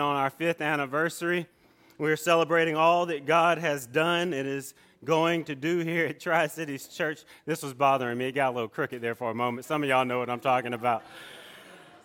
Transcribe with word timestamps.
on 0.00 0.16
our 0.16 0.30
fifth 0.30 0.60
anniversary. 0.60 1.46
We're 1.98 2.16
celebrating 2.16 2.76
all 2.76 3.06
that 3.06 3.26
God 3.26 3.58
has 3.58 3.86
done 3.86 4.32
and 4.32 4.48
is 4.48 4.74
going 5.04 5.44
to 5.44 5.54
do 5.54 5.78
here 5.78 6.06
at 6.06 6.18
Tri 6.18 6.48
Cities 6.48 6.88
Church. 6.88 7.22
This 7.46 7.62
was 7.62 7.74
bothering 7.74 8.18
me. 8.18 8.26
It 8.26 8.32
got 8.32 8.52
a 8.52 8.54
little 8.54 8.68
crooked 8.68 9.00
there 9.00 9.14
for 9.14 9.30
a 9.30 9.34
moment. 9.34 9.66
Some 9.66 9.82
of 9.82 9.88
y'all 9.88 10.04
know 10.04 10.18
what 10.18 10.28
I'm 10.28 10.40
talking 10.40 10.74
about. 10.74 11.04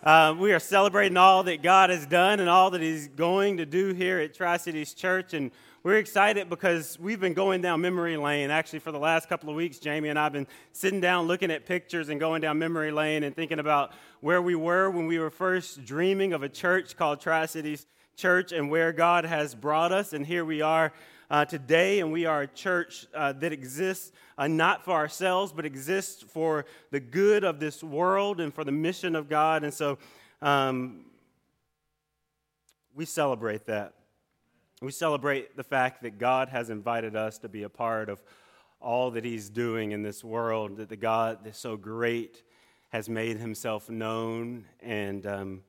Uh, 0.04 0.34
we 0.38 0.52
are 0.52 0.60
celebrating 0.60 1.16
all 1.16 1.42
that 1.42 1.62
God 1.62 1.90
has 1.90 2.06
done 2.06 2.38
and 2.40 2.48
all 2.48 2.70
that 2.70 2.80
He's 2.80 3.08
going 3.08 3.56
to 3.56 3.66
do 3.66 3.92
here 3.92 4.20
at 4.20 4.34
Tri 4.34 4.56
Cities 4.56 4.94
Church. 4.94 5.34
And 5.34 5.50
we're 5.82 5.96
excited 5.96 6.50
because 6.50 6.98
we've 6.98 7.20
been 7.20 7.32
going 7.32 7.62
down 7.62 7.80
memory 7.80 8.18
lane. 8.18 8.50
Actually, 8.50 8.80
for 8.80 8.92
the 8.92 8.98
last 8.98 9.30
couple 9.30 9.48
of 9.48 9.56
weeks, 9.56 9.78
Jamie 9.78 10.10
and 10.10 10.18
I 10.18 10.24
have 10.24 10.32
been 10.34 10.46
sitting 10.72 11.00
down 11.00 11.26
looking 11.26 11.50
at 11.50 11.64
pictures 11.64 12.10
and 12.10 12.20
going 12.20 12.42
down 12.42 12.58
memory 12.58 12.92
lane 12.92 13.22
and 13.22 13.34
thinking 13.34 13.58
about 13.58 13.92
where 14.20 14.42
we 14.42 14.54
were 14.54 14.90
when 14.90 15.06
we 15.06 15.18
were 15.18 15.30
first 15.30 15.86
dreaming 15.86 16.34
of 16.34 16.42
a 16.42 16.50
church 16.50 16.98
called 16.98 17.20
Tri 17.20 17.46
Cities 17.46 17.86
church 18.14 18.52
and 18.52 18.70
where 18.70 18.92
God 18.92 19.24
has 19.24 19.54
brought 19.54 19.90
us. 19.90 20.12
And 20.12 20.26
here 20.26 20.44
we 20.44 20.60
are 20.60 20.92
uh, 21.30 21.46
today, 21.46 22.00
and 22.00 22.12
we 22.12 22.26
are 22.26 22.42
a 22.42 22.46
church 22.46 23.06
uh, 23.14 23.32
that 23.32 23.50
exists 23.50 24.12
uh, 24.36 24.48
not 24.48 24.84
for 24.84 24.92
ourselves, 24.92 25.50
but 25.50 25.64
exists 25.64 26.22
for 26.22 26.66
the 26.90 27.00
good 27.00 27.42
of 27.42 27.58
this 27.58 27.82
world 27.82 28.38
and 28.38 28.52
for 28.52 28.64
the 28.64 28.72
mission 28.72 29.16
of 29.16 29.30
God. 29.30 29.64
And 29.64 29.72
so 29.72 29.96
um, 30.42 31.06
we 32.94 33.06
celebrate 33.06 33.64
that. 33.64 33.94
We 34.82 34.92
celebrate 34.92 35.56
the 35.56 35.64
fact 35.64 36.02
that 36.02 36.18
God 36.18 36.48
has 36.48 36.70
invited 36.70 37.14
us 37.14 37.38
to 37.38 37.48
be 37.48 37.64
a 37.64 37.68
part 37.68 38.08
of 38.08 38.22
all 38.80 39.10
that 39.10 39.24
He's 39.24 39.50
doing 39.50 39.92
in 39.92 40.02
this 40.02 40.24
world, 40.24 40.78
that 40.78 40.88
the 40.88 40.96
God 40.96 41.40
that's 41.44 41.58
so 41.58 41.76
great 41.76 42.42
has 42.88 43.08
made 43.08 43.36
Himself 43.36 43.90
known. 43.90 44.64
And 44.80 45.26
um, 45.26 45.62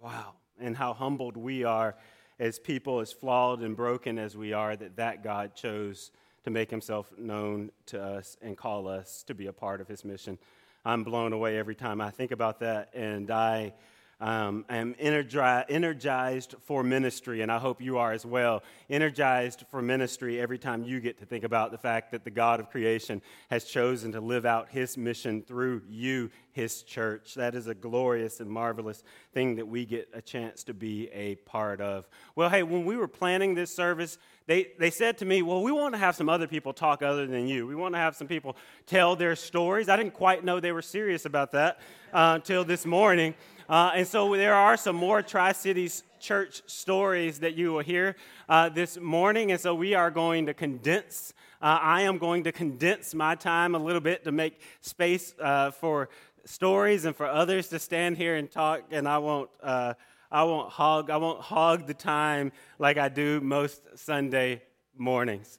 wow 0.00 0.34
and 0.60 0.76
how 0.76 0.92
humbled 0.92 1.36
we 1.36 1.64
are 1.64 1.96
as 2.38 2.58
people, 2.58 3.00
as 3.00 3.12
flawed 3.12 3.60
and 3.60 3.76
broken 3.76 4.18
as 4.18 4.36
we 4.36 4.52
are, 4.52 4.76
that 4.76 4.96
that 4.96 5.22
God 5.22 5.54
chose 5.54 6.10
to 6.44 6.50
make 6.50 6.70
himself 6.70 7.12
known 7.18 7.70
to 7.86 8.02
us 8.02 8.36
and 8.40 8.56
call 8.56 8.88
us 8.88 9.22
to 9.24 9.34
be 9.34 9.46
a 9.46 9.52
part 9.52 9.80
of 9.80 9.88
his 9.88 10.04
mission. 10.04 10.38
I'm 10.84 11.04
blown 11.04 11.32
away 11.32 11.58
every 11.58 11.74
time 11.74 12.00
I 12.00 12.10
think 12.10 12.30
about 12.30 12.60
that, 12.60 12.90
and 12.94 13.30
I 13.30 13.74
um, 14.20 14.64
am 14.68 14.96
energized 14.98 16.56
for 16.66 16.82
ministry, 16.82 17.40
and 17.40 17.52
I 17.52 17.58
hope 17.58 17.80
you 17.80 17.98
are 17.98 18.12
as 18.12 18.26
well. 18.26 18.64
Energized 18.90 19.64
for 19.70 19.80
ministry 19.80 20.40
every 20.40 20.58
time 20.58 20.82
you 20.82 20.98
get 20.98 21.18
to 21.20 21.26
think 21.26 21.44
about 21.44 21.70
the 21.70 21.78
fact 21.78 22.10
that 22.10 22.24
the 22.24 22.30
God 22.30 22.58
of 22.58 22.68
creation 22.68 23.22
has 23.48 23.64
chosen 23.64 24.10
to 24.12 24.20
live 24.20 24.44
out 24.44 24.70
his 24.70 24.96
mission 24.96 25.42
through 25.42 25.82
you, 25.88 26.30
his 26.50 26.82
church. 26.82 27.34
That 27.34 27.54
is 27.54 27.68
a 27.68 27.74
glorious 27.74 28.40
and 28.40 28.50
marvelous 28.50 29.04
thing 29.32 29.54
that 29.56 29.68
we 29.68 29.84
get 29.84 30.08
a 30.12 30.20
chance 30.20 30.64
to 30.64 30.74
be 30.74 31.08
a 31.10 31.36
part 31.36 31.80
of. 31.80 32.08
Well, 32.34 32.50
hey, 32.50 32.64
when 32.64 32.84
we 32.84 32.96
were 32.96 33.06
planning 33.06 33.54
this 33.54 33.72
service, 33.72 34.18
they, 34.48 34.72
they 34.80 34.90
said 34.90 35.18
to 35.18 35.26
me, 35.26 35.42
Well, 35.42 35.62
we 35.62 35.70
want 35.70 35.94
to 35.94 35.98
have 35.98 36.16
some 36.16 36.28
other 36.28 36.48
people 36.48 36.72
talk 36.72 37.02
other 37.02 37.26
than 37.28 37.46
you. 37.46 37.68
We 37.68 37.76
want 37.76 37.94
to 37.94 38.00
have 38.00 38.16
some 38.16 38.26
people 38.26 38.56
tell 38.86 39.14
their 39.14 39.36
stories. 39.36 39.88
I 39.88 39.96
didn't 39.96 40.14
quite 40.14 40.42
know 40.42 40.58
they 40.58 40.72
were 40.72 40.82
serious 40.82 41.24
about 41.24 41.52
that 41.52 41.78
uh, 42.12 42.32
until 42.34 42.64
this 42.64 42.84
morning. 42.84 43.34
Uh, 43.68 43.90
and 43.96 44.06
so 44.06 44.34
there 44.34 44.54
are 44.54 44.78
some 44.78 44.96
more 44.96 45.20
Tri 45.20 45.52
Cities 45.52 46.02
church 46.18 46.62
stories 46.66 47.40
that 47.40 47.54
you 47.54 47.72
will 47.72 47.82
hear 47.82 48.16
uh, 48.48 48.70
this 48.70 48.98
morning. 48.98 49.52
And 49.52 49.60
so 49.60 49.74
we 49.74 49.94
are 49.94 50.10
going 50.10 50.46
to 50.46 50.54
condense. 50.54 51.34
Uh, 51.60 51.78
I 51.80 52.02
am 52.02 52.16
going 52.16 52.44
to 52.44 52.52
condense 52.52 53.14
my 53.14 53.34
time 53.34 53.74
a 53.74 53.78
little 53.78 54.00
bit 54.00 54.24
to 54.24 54.32
make 54.32 54.58
space 54.80 55.34
uh, 55.38 55.70
for 55.70 56.08
stories 56.46 57.04
and 57.04 57.14
for 57.14 57.26
others 57.26 57.68
to 57.68 57.78
stand 57.78 58.16
here 58.16 58.36
and 58.36 58.50
talk. 58.50 58.84
And 58.90 59.06
I 59.06 59.18
won't. 59.18 59.50
Uh, 59.62 59.94
I 60.30 60.44
won't 60.44 60.70
hog. 60.70 61.10
I 61.10 61.16
won't 61.18 61.40
hog 61.40 61.86
the 61.86 61.94
time 61.94 62.52
like 62.78 62.96
I 62.96 63.08
do 63.08 63.40
most 63.40 63.82
Sunday 63.96 64.62
mornings. 64.96 65.58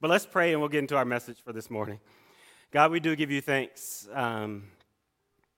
But 0.00 0.08
let's 0.08 0.26
pray 0.26 0.52
and 0.52 0.60
we'll 0.60 0.70
get 0.70 0.80
into 0.80 0.96
our 0.96 1.06
message 1.06 1.42
for 1.42 1.52
this 1.52 1.70
morning. 1.70 2.00
God, 2.70 2.90
we 2.90 3.00
do 3.00 3.16
give 3.16 3.30
you 3.30 3.40
thanks. 3.40 4.08
Um, 4.12 4.64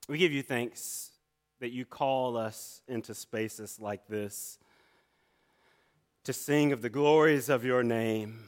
we 0.09 0.19
give 0.19 0.33
you 0.33 0.43
thanks 0.43 1.12
that 1.63 1.71
you 1.71 1.85
call 1.85 2.37
us 2.37 2.83
into 2.89 3.15
spaces 3.15 3.79
like 3.79 4.05
this 4.09 4.59
to 6.25 6.33
sing 6.33 6.73
of 6.73 6.83
the 6.83 6.91
glories 6.91 7.49
of 7.49 7.65
your 7.65 7.85
name, 7.85 8.41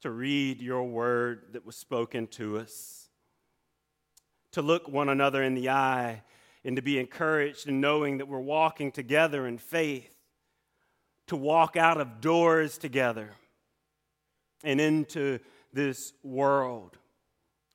to 0.00 0.10
read 0.10 0.60
your 0.60 0.82
word 0.82 1.44
that 1.52 1.64
was 1.64 1.76
spoken 1.76 2.26
to 2.26 2.58
us, 2.58 3.08
to 4.50 4.60
look 4.60 4.88
one 4.88 5.08
another 5.08 5.44
in 5.44 5.54
the 5.54 5.70
eye 5.70 6.24
and 6.64 6.74
to 6.74 6.82
be 6.82 6.98
encouraged 6.98 7.68
in 7.68 7.80
knowing 7.80 8.18
that 8.18 8.26
we're 8.26 8.40
walking 8.40 8.90
together 8.90 9.46
in 9.46 9.56
faith, 9.56 10.16
to 11.28 11.36
walk 11.36 11.76
out 11.76 12.00
of 12.00 12.20
doors 12.20 12.78
together 12.78 13.30
and 14.64 14.80
into 14.80 15.38
this 15.72 16.14
world 16.24 16.98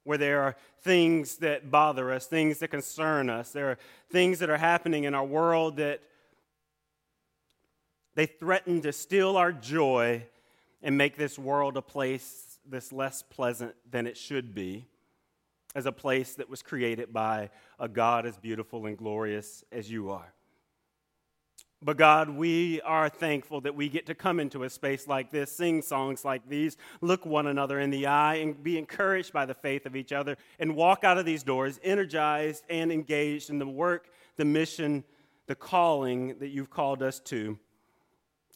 where 0.06 0.18
there 0.18 0.42
are 0.42 0.56
things 0.82 1.38
that 1.38 1.70
bother 1.70 2.14
us, 2.14 2.28
things 2.28 2.60
that 2.60 2.70
concern 2.70 3.30
us. 3.30 3.52
There 3.52 3.72
are 3.72 3.78
things 4.12 4.40
that 4.40 4.50
are 4.50 4.58
happening 4.58 5.04
in 5.04 5.14
our 5.14 5.26
world 5.26 5.78
that 5.78 6.02
they 8.14 8.28
threaten 8.28 8.82
to 8.82 8.94
steal 8.94 9.36
our 9.36 9.52
joy 9.52 10.26
and 10.82 10.98
make 10.98 11.18
this 11.18 11.38
world 11.38 11.76
a 11.76 11.82
place 11.82 12.60
that's 12.70 12.94
less 12.94 13.22
pleasant 13.24 13.76
than 13.90 14.08
it 14.08 14.16
should 14.16 14.56
be, 14.56 14.86
as 15.74 15.86
a 15.86 15.92
place 15.92 16.36
that 16.36 16.50
was 16.50 16.62
created 16.62 17.12
by 17.12 17.50
a 17.80 17.90
God 17.90 18.26
as 18.26 18.38
beautiful 18.38 18.86
and 18.86 18.98
glorious 18.98 19.64
as 19.72 19.92
you 19.92 20.12
are. 20.12 20.34
But 21.82 21.98
God, 21.98 22.30
we 22.30 22.82
are 22.82 23.10
thankful 23.10 23.62
that 23.62 23.76
we 23.76 23.90
get 23.90 24.06
to 24.08 24.16
come 24.16 24.40
into 24.40 24.64
a 24.64 24.70
space 24.70 25.08
like 25.08 25.30
this, 25.30 25.52
sing 25.52 25.82
songs 25.82 26.24
like 26.24 26.48
these, 26.48 26.78
look 27.02 27.26
one 27.26 27.48
another 27.48 27.80
in 27.80 27.90
the 27.90 28.08
eye, 28.08 28.36
and 28.36 28.64
be 28.64 28.78
encouraged 28.78 29.34
by 29.34 29.46
the 29.46 29.54
faith 29.54 29.86
of 29.86 29.96
each 29.96 30.12
other, 30.12 30.38
and 30.58 30.76
walk 30.76 31.04
out 31.04 31.18
of 31.18 31.26
these 31.26 31.44
doors 31.44 31.80
energized 31.84 32.64
and 32.70 32.92
engaged 32.92 33.50
in 33.50 33.60
the 33.60 33.68
work, 33.68 34.10
the 34.38 34.46
mission, 34.46 35.04
the 35.48 35.56
calling 35.56 36.40
that 36.40 36.48
you've 36.48 36.70
called 36.70 37.04
us 37.04 37.20
to. 37.20 37.60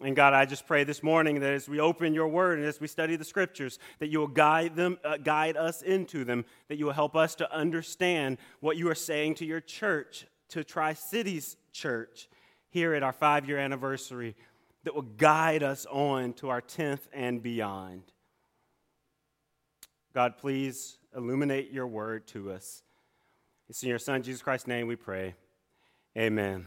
And 0.02 0.16
God, 0.16 0.34
I 0.34 0.46
just 0.46 0.66
pray 0.66 0.86
this 0.86 1.04
morning 1.04 1.42
that 1.42 1.54
as 1.54 1.68
we 1.68 1.82
open 1.82 2.14
your 2.14 2.30
word 2.30 2.58
and 2.58 2.68
as 2.68 2.80
we 2.80 2.88
study 2.88 3.18
the 3.18 3.26
scriptures, 3.26 3.80
that 4.00 4.08
you 4.08 4.20
will 4.20 4.28
guide 4.28 4.78
them, 4.78 4.98
uh, 5.04 5.18
guide 5.18 5.58
us 5.58 5.82
into 5.82 6.24
them, 6.24 6.46
that 6.70 6.78
you 6.78 6.86
will 6.86 6.94
help 6.94 7.18
us 7.18 7.36
to 7.36 7.54
understand 7.54 8.38
what 8.62 8.78
you 8.78 8.90
are 8.90 8.96
saying 8.96 9.36
to 9.36 9.46
your 9.46 9.60
church, 9.60 10.26
to 10.48 10.64
Tri 10.64 10.94
Cities 10.94 11.58
Church 11.74 12.30
here 12.70 12.94
at 12.94 13.04
our 13.04 13.14
five 13.14 13.48
year 13.48 13.58
anniversary 13.58 14.36
that 14.84 14.96
will 14.96 15.02
guide 15.02 15.64
us 15.64 15.86
on 15.92 16.34
to 16.34 16.50
our 16.50 16.62
10th 16.62 17.02
and 17.14 17.42
beyond. 17.42 18.04
God, 20.14 20.38
please 20.38 20.98
illuminate 21.16 21.72
your 21.72 21.88
word 21.88 22.28
to 22.28 22.52
us. 22.52 22.84
It's 23.70 23.84
in 23.84 23.90
your 23.90 24.00
Son, 24.00 24.24
Jesus 24.24 24.42
Christ's 24.42 24.68
name, 24.68 24.88
we 24.88 24.96
pray. 24.96 25.36
Amen. 26.18 26.66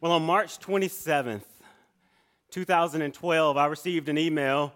Well, 0.00 0.12
on 0.12 0.24
March 0.24 0.60
27th, 0.60 1.42
2012, 2.50 3.56
I 3.56 3.66
received 3.66 4.08
an 4.08 4.18
email. 4.18 4.72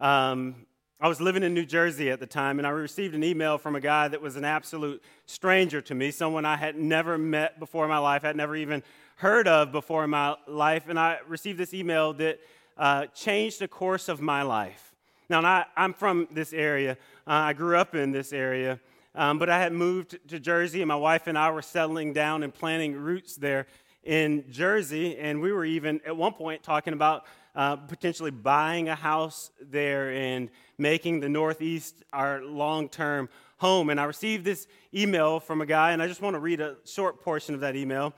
Um, 0.00 0.66
I 1.02 1.08
was 1.08 1.20
living 1.20 1.42
in 1.42 1.52
New 1.52 1.66
Jersey 1.66 2.12
at 2.12 2.20
the 2.20 2.28
time, 2.28 2.60
and 2.60 2.66
I 2.66 2.70
received 2.70 3.16
an 3.16 3.24
email 3.24 3.58
from 3.58 3.74
a 3.74 3.80
guy 3.80 4.06
that 4.06 4.22
was 4.22 4.36
an 4.36 4.44
absolute 4.44 5.02
stranger 5.26 5.80
to 5.80 5.96
me, 5.96 6.12
someone 6.12 6.44
I 6.44 6.56
had 6.56 6.76
never 6.76 7.18
met 7.18 7.58
before 7.58 7.82
in 7.82 7.90
my 7.90 7.98
life, 7.98 8.22
had 8.22 8.36
never 8.36 8.54
even 8.54 8.84
heard 9.16 9.48
of 9.48 9.72
before 9.72 10.04
in 10.04 10.10
my 10.10 10.36
life, 10.46 10.88
and 10.88 11.00
I 11.00 11.18
received 11.26 11.58
this 11.58 11.74
email 11.74 12.12
that 12.12 12.38
uh, 12.78 13.06
changed 13.06 13.58
the 13.58 13.66
course 13.66 14.08
of 14.08 14.20
my 14.20 14.42
life. 14.42 14.94
Now, 15.28 15.42
I, 15.42 15.64
am 15.76 15.92
from 15.92 16.28
this 16.30 16.52
area, 16.52 16.92
uh, 17.26 17.30
I 17.30 17.52
grew 17.52 17.76
up 17.76 17.96
in 17.96 18.12
this 18.12 18.32
area, 18.32 18.78
um, 19.16 19.40
but 19.40 19.50
I 19.50 19.58
had 19.58 19.72
moved 19.72 20.20
to 20.28 20.38
Jersey, 20.38 20.82
and 20.82 20.88
my 20.88 20.94
wife 20.94 21.26
and 21.26 21.36
I 21.36 21.50
were 21.50 21.62
settling 21.62 22.12
down 22.12 22.44
and 22.44 22.54
planting 22.54 22.94
roots 22.94 23.34
there 23.34 23.66
in 24.04 24.44
Jersey, 24.52 25.16
and 25.18 25.40
we 25.40 25.50
were 25.50 25.64
even 25.64 26.00
at 26.06 26.16
one 26.16 26.32
point 26.32 26.62
talking 26.62 26.92
about 26.92 27.24
uh, 27.54 27.76
potentially 27.76 28.30
buying 28.30 28.88
a 28.88 28.94
house 28.94 29.50
there 29.60 30.10
and 30.12 30.50
making 30.78 31.20
the 31.20 31.28
Northeast 31.28 32.02
our 32.12 32.42
long 32.44 32.88
term 32.88 33.28
home. 33.58 33.90
And 33.90 34.00
I 34.00 34.04
received 34.04 34.44
this 34.44 34.66
email 34.94 35.38
from 35.38 35.60
a 35.60 35.66
guy, 35.66 35.92
and 35.92 36.02
I 36.02 36.08
just 36.08 36.22
want 36.22 36.34
to 36.34 36.40
read 36.40 36.60
a 36.60 36.76
short 36.84 37.22
portion 37.22 37.54
of 37.54 37.60
that 37.60 37.76
email. 37.76 38.14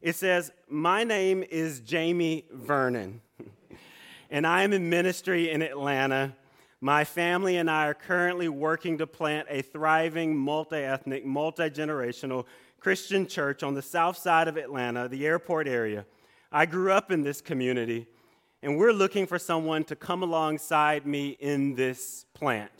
It 0.00 0.16
says, 0.16 0.50
My 0.68 1.04
name 1.04 1.44
is 1.48 1.80
Jamie 1.80 2.44
Vernon, 2.52 3.20
and 4.30 4.46
I 4.46 4.62
am 4.62 4.72
in 4.72 4.90
ministry 4.90 5.50
in 5.50 5.62
Atlanta. 5.62 6.34
My 6.80 7.04
family 7.04 7.58
and 7.58 7.70
I 7.70 7.86
are 7.86 7.94
currently 7.94 8.48
working 8.48 8.98
to 8.98 9.06
plant 9.06 9.46
a 9.48 9.62
thriving, 9.62 10.36
multi 10.36 10.78
ethnic, 10.78 11.24
multi 11.24 11.70
generational 11.70 12.44
Christian 12.80 13.28
church 13.28 13.62
on 13.62 13.74
the 13.74 13.82
south 13.82 14.18
side 14.18 14.48
of 14.48 14.56
Atlanta, 14.56 15.06
the 15.06 15.24
airport 15.24 15.68
area. 15.68 16.04
I 16.50 16.66
grew 16.66 16.90
up 16.90 17.12
in 17.12 17.22
this 17.22 17.40
community, 17.40 18.08
and 18.62 18.78
we're 18.78 18.92
looking 18.92 19.26
for 19.26 19.38
someone 19.38 19.84
to 19.84 19.96
come 19.96 20.22
alongside 20.22 21.06
me 21.06 21.36
in 21.40 21.74
this 21.74 22.26
plant. 22.32 22.70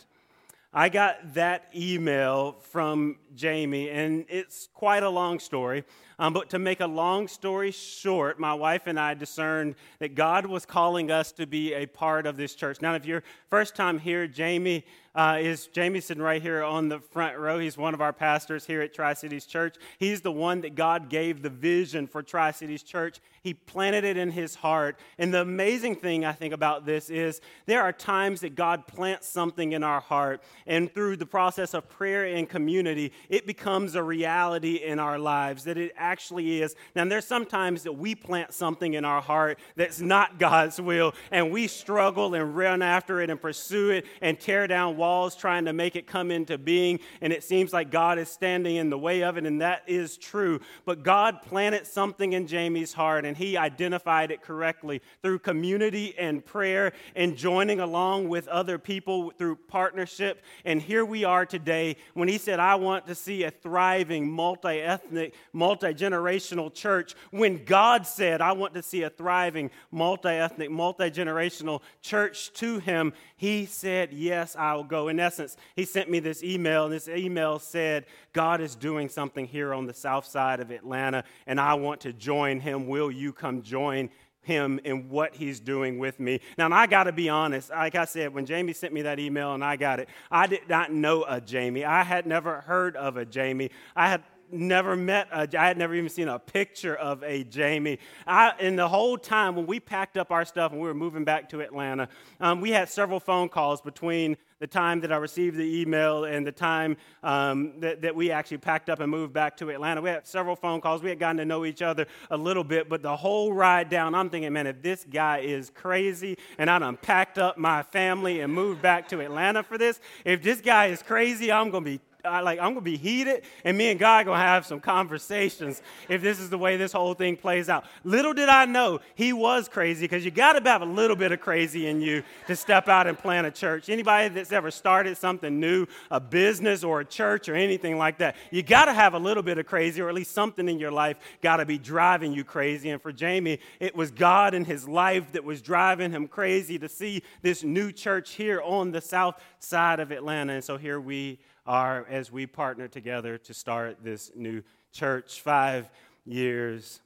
I 0.75 0.89
got 0.89 1.35
that 1.35 1.69
email 1.75 2.53
from 2.71 3.17
Jamie, 3.35 3.91
and 3.91 4.25
it's 4.27 4.69
quite 4.73 5.03
a 5.03 5.09
long 5.09 5.39
story. 5.39 5.83
Um, 6.17 6.33
but 6.33 6.49
to 6.49 6.57
make 6.59 6.79
a 6.79 6.87
long 6.87 7.27
story 7.27 7.69
short, 7.69 8.39
my 8.39 8.55
wife 8.55 8.87
and 8.87 8.99
I 8.99 9.13
discerned 9.13 9.75
that 9.99 10.15
God 10.15 10.45
was 10.45 10.65
calling 10.65 11.11
us 11.11 11.31
to 11.33 11.45
be 11.45 11.73
a 11.73 11.85
part 11.85 12.25
of 12.25 12.37
this 12.37 12.55
church. 12.55 12.81
Now, 12.81 12.95
if 12.95 13.05
you're 13.05 13.23
first 13.51 13.75
time 13.75 13.99
here, 13.99 14.25
Jamie 14.25 14.83
uh, 15.13 15.37
is 15.39 15.67
Jamie 15.67 15.99
sitting 15.99 16.23
right 16.23 16.41
here 16.41 16.63
on 16.63 16.89
the 16.89 16.99
front 16.99 17.37
row. 17.37 17.59
He's 17.59 17.77
one 17.77 17.93
of 17.93 18.01
our 18.01 18.13
pastors 18.13 18.65
here 18.65 18.81
at 18.81 18.95
Tri 18.95 19.13
Cities 19.13 19.45
Church. 19.45 19.75
He's 19.99 20.21
the 20.21 20.31
one 20.31 20.61
that 20.61 20.73
God 20.73 21.07
gave 21.09 21.43
the 21.43 21.49
vision 21.49 22.07
for 22.07 22.23
Tri 22.23 22.49
Cities 22.49 22.81
Church. 22.81 23.19
He 23.43 23.53
planted 23.53 24.05
it 24.05 24.15
in 24.15 24.31
his 24.31 24.55
heart. 24.55 24.97
And 25.17 25.33
the 25.33 25.41
amazing 25.41 25.97
thing 25.97 26.23
I 26.23 26.31
think 26.31 26.53
about 26.53 26.85
this 26.85 27.09
is 27.09 27.41
there 27.65 27.81
are 27.81 27.91
times 27.91 28.39
that 28.39 28.55
God 28.55 28.87
plants 28.87 29.27
something 29.27 29.73
in 29.73 29.83
our 29.83 29.99
heart, 29.99 30.41
and 30.65 30.93
through 30.93 31.17
the 31.17 31.25
process 31.25 31.73
of 31.73 31.89
prayer 31.89 32.23
and 32.23 32.47
community, 32.47 33.11
it 33.27 33.45
becomes 33.45 33.95
a 33.95 34.03
reality 34.03 34.75
in 34.75 34.97
our 34.97 35.19
lives 35.19 35.65
that 35.65 35.77
it 35.77 35.91
actually 35.97 36.61
is. 36.61 36.73
Now, 36.95 37.03
there's 37.03 37.27
sometimes 37.27 37.83
that 37.83 37.91
we 37.91 38.15
plant 38.15 38.53
something 38.53 38.93
in 38.93 39.03
our 39.03 39.21
heart 39.21 39.59
that's 39.75 39.99
not 39.99 40.39
God's 40.43 40.79
will, 40.79 41.13
and 41.29 41.51
we 41.51 41.67
struggle 41.67 42.35
and 42.35 42.55
run 42.55 42.81
after 42.81 43.19
it 43.19 43.29
and 43.29 43.41
pursue 43.41 43.89
it 43.89 44.05
and 44.21 44.39
tear 44.39 44.67
down 44.67 44.95
walls 44.95 45.35
trying 45.35 45.65
to 45.65 45.73
make 45.73 45.97
it 45.97 46.07
come 46.07 46.31
into 46.31 46.57
being, 46.57 46.97
and 47.19 47.33
it 47.33 47.43
seems 47.43 47.73
like 47.73 47.91
God 47.91 48.17
is 48.17 48.29
standing 48.29 48.77
in 48.77 48.89
the 48.89 48.97
way 48.97 49.21
of 49.21 49.35
it, 49.35 49.45
and 49.45 49.59
that 49.59 49.83
is 49.85 50.15
true. 50.15 50.61
But 50.85 51.03
God 51.03 51.41
planted 51.41 51.85
something 51.85 52.31
in 52.31 52.47
Jamie's 52.47 52.93
heart, 52.93 53.25
and 53.25 53.32
he 53.35 53.57
identified 53.57 54.31
it 54.31 54.41
correctly 54.41 55.01
through 55.21 55.39
community 55.39 56.15
and 56.17 56.45
prayer 56.45 56.93
and 57.15 57.35
joining 57.37 57.79
along 57.79 58.29
with 58.29 58.47
other 58.47 58.77
people 58.77 59.31
through 59.31 59.55
partnership. 59.55 60.41
And 60.65 60.81
here 60.81 61.05
we 61.05 61.23
are 61.23 61.45
today 61.45 61.97
when 62.13 62.27
he 62.27 62.37
said, 62.37 62.59
I 62.59 62.75
want 62.75 63.07
to 63.07 63.15
see 63.15 63.43
a 63.43 63.51
thriving, 63.51 64.29
multi 64.29 64.79
ethnic, 64.79 65.33
multi 65.53 65.93
generational 65.93 66.73
church. 66.73 67.15
When 67.31 67.63
God 67.65 68.05
said, 68.05 68.41
I 68.41 68.51
want 68.53 68.73
to 68.73 68.83
see 68.83 69.03
a 69.03 69.09
thriving, 69.09 69.71
multi 69.91 70.29
ethnic, 70.29 70.71
multi 70.71 71.09
generational 71.09 71.81
church 72.01 72.51
to 72.53 72.79
him, 72.79 73.13
he 73.37 73.65
said, 73.65 74.13
Yes, 74.13 74.55
I 74.55 74.73
will 74.73 74.83
go. 74.83 75.07
In 75.07 75.19
essence, 75.19 75.57
he 75.75 75.85
sent 75.85 76.09
me 76.09 76.19
this 76.19 76.43
email, 76.43 76.85
and 76.85 76.93
this 76.93 77.07
email 77.07 77.59
said, 77.59 78.05
God 78.33 78.61
is 78.61 78.75
doing 78.75 79.09
something 79.09 79.45
here 79.45 79.73
on 79.73 79.85
the 79.85 79.93
south 79.93 80.25
side 80.25 80.59
of 80.59 80.71
Atlanta, 80.71 81.23
and 81.45 81.59
I 81.59 81.75
want 81.75 82.01
to 82.01 82.13
join 82.13 82.59
him. 82.59 82.87
Will 82.87 83.11
you 83.11 83.22
come 83.31 83.61
join 83.61 84.09
him 84.41 84.79
in 84.83 85.09
what 85.09 85.35
he's 85.35 85.59
doing 85.59 85.99
with 85.99 86.19
me. 86.19 86.41
Now, 86.57 86.69
I 86.71 86.85
got 86.85 87.05
to 87.05 87.11
be 87.11 87.29
honest. 87.29 87.69
Like 87.69 87.95
I 87.95 88.05
said, 88.05 88.33
when 88.33 88.45
Jamie 88.45 88.73
sent 88.73 88.93
me 88.93 89.03
that 89.03 89.19
email 89.19 89.53
and 89.53 89.63
I 89.63 89.77
got 89.77 89.99
it, 89.99 90.09
I 90.29 90.47
did 90.47 90.67
not 90.67 90.91
know 90.91 91.23
a 91.27 91.39
Jamie. 91.39 91.85
I 91.85 92.03
had 92.03 92.27
never 92.27 92.61
heard 92.61 92.95
of 92.97 93.15
a 93.15 93.25
Jamie. 93.25 93.71
I 93.95 94.09
had 94.09 94.23
never 94.53 94.95
met 94.95 95.27
a, 95.31 95.47
I 95.59 95.67
had 95.67 95.77
never 95.77 95.95
even 95.95 96.09
seen 96.09 96.27
a 96.27 96.39
picture 96.39 96.95
of 96.95 97.23
a 97.23 97.43
Jamie. 97.43 97.99
I, 98.27 98.53
and 98.59 98.77
the 98.77 98.87
whole 98.87 99.17
time 99.17 99.55
when 99.55 99.65
we 99.65 99.79
packed 99.79 100.17
up 100.17 100.31
our 100.31 100.45
stuff 100.45 100.71
and 100.71 100.79
we 100.79 100.87
were 100.87 100.93
moving 100.93 101.23
back 101.23 101.49
to 101.49 101.61
Atlanta, 101.61 102.07
um, 102.39 102.61
we 102.61 102.71
had 102.71 102.89
several 102.89 103.19
phone 103.19 103.49
calls 103.49 103.81
between 103.81 104.37
the 104.59 104.67
time 104.67 105.01
that 105.01 105.11
I 105.11 105.17
received 105.17 105.57
the 105.57 105.81
email 105.81 106.23
and 106.23 106.47
the 106.47 106.51
time 106.51 106.95
um, 107.21 107.73
that, 107.81 108.01
that 108.01 108.15
we 108.15 108.31
actually 108.31 108.59
packed 108.59 108.89
up 108.89 109.01
and 109.01 109.11
moved 109.11 109.33
back 109.33 109.57
to 109.57 109.69
Atlanta. 109.69 110.01
We 110.01 110.09
had 110.09 110.25
several 110.25 110.55
phone 110.55 110.79
calls. 110.79 111.03
We 111.03 111.09
had 111.09 111.19
gotten 111.19 111.35
to 111.37 111.45
know 111.45 111.65
each 111.65 111.81
other 111.81 112.07
a 112.31 112.37
little 112.37 112.63
bit, 112.63 112.87
but 112.87 113.01
the 113.01 113.13
whole 113.13 113.51
ride 113.51 113.89
down, 113.89 114.15
I'm 114.15 114.29
thinking, 114.29 114.53
man, 114.53 114.67
if 114.67 114.81
this 114.81 115.05
guy 115.11 115.39
is 115.39 115.69
crazy 115.69 116.37
and 116.57 116.69
I 116.69 116.79
done 116.79 116.95
packed 116.95 117.37
up 117.37 117.57
my 117.57 117.83
family 117.83 118.39
and 118.39 118.53
moved 118.53 118.81
back 118.81 119.09
to 119.09 119.19
Atlanta 119.19 119.63
for 119.63 119.77
this, 119.77 119.99
if 120.23 120.41
this 120.41 120.61
guy 120.61 120.85
is 120.85 121.01
crazy, 121.01 121.51
I'm 121.51 121.69
going 121.69 121.83
to 121.83 121.89
be 121.89 121.99
I, 122.25 122.39
like 122.39 122.59
I'm 122.59 122.69
gonna 122.69 122.81
be 122.81 122.95
heated, 122.95 123.43
and 123.65 123.77
me 123.77 123.91
and 123.91 123.99
God 123.99 124.25
gonna 124.25 124.37
have 124.37 124.65
some 124.65 124.79
conversations 124.79 125.81
if 126.07 126.21
this 126.21 126.39
is 126.39 126.49
the 126.49 126.57
way 126.57 126.77
this 126.77 126.93
whole 126.93 127.13
thing 127.13 127.35
plays 127.35 127.67
out. 127.67 127.83
Little 128.05 128.33
did 128.33 128.47
I 128.47 128.65
know 128.65 129.01
he 129.15 129.33
was 129.33 129.67
crazy 129.67 130.05
because 130.05 130.23
you 130.23 130.31
got 130.31 130.53
to 130.53 130.69
have 130.69 130.81
a 130.81 130.85
little 130.85 131.17
bit 131.17 131.33
of 131.33 131.41
crazy 131.41 131.87
in 131.87 131.99
you 131.99 132.23
to 132.47 132.55
step 132.55 132.87
out 132.87 133.07
and 133.07 133.17
plant 133.17 133.45
a 133.45 133.51
church. 133.51 133.89
Anybody 133.89 134.29
that's 134.29 134.53
ever 134.53 134.71
started 134.71 135.17
something 135.17 135.59
new, 135.59 135.85
a 136.11 136.19
business 136.19 136.83
or 136.83 137.01
a 137.01 137.05
church 137.05 137.49
or 137.49 137.55
anything 137.55 137.97
like 137.97 138.19
that, 138.19 138.37
you 138.51 138.63
got 138.63 138.85
to 138.85 138.93
have 138.93 139.13
a 139.15 139.19
little 139.19 139.43
bit 139.43 139.57
of 139.57 139.65
crazy, 139.65 140.01
or 140.01 140.07
at 140.07 140.15
least 140.15 140.31
something 140.31 140.69
in 140.69 140.79
your 140.79 140.91
life 140.91 141.17
got 141.41 141.57
to 141.57 141.65
be 141.65 141.77
driving 141.77 142.31
you 142.31 142.45
crazy. 142.45 142.89
And 142.89 143.01
for 143.01 143.11
Jamie, 143.11 143.59
it 143.81 143.95
was 143.95 144.11
God 144.11 144.53
in 144.53 144.63
his 144.63 144.87
life 144.87 145.33
that 145.33 145.43
was 145.43 145.61
driving 145.61 146.11
him 146.11 146.29
crazy 146.29 146.79
to 146.79 146.87
see 146.87 147.21
this 147.41 147.63
new 147.63 147.91
church 147.91 148.31
here 148.31 148.61
on 148.61 148.91
the 148.91 149.01
south 149.01 149.41
side 149.59 149.99
of 149.99 150.11
Atlanta. 150.11 150.53
And 150.53 150.63
so 150.63 150.77
here 150.77 151.01
we 151.01 151.39
are 151.65 152.05
as 152.09 152.31
we 152.31 152.45
partner 152.45 152.87
together 152.87 153.37
to 153.37 153.53
start 153.53 153.97
this 154.03 154.31
new 154.35 154.61
church 154.91 155.41
five 155.41 155.89
years 156.25 157.01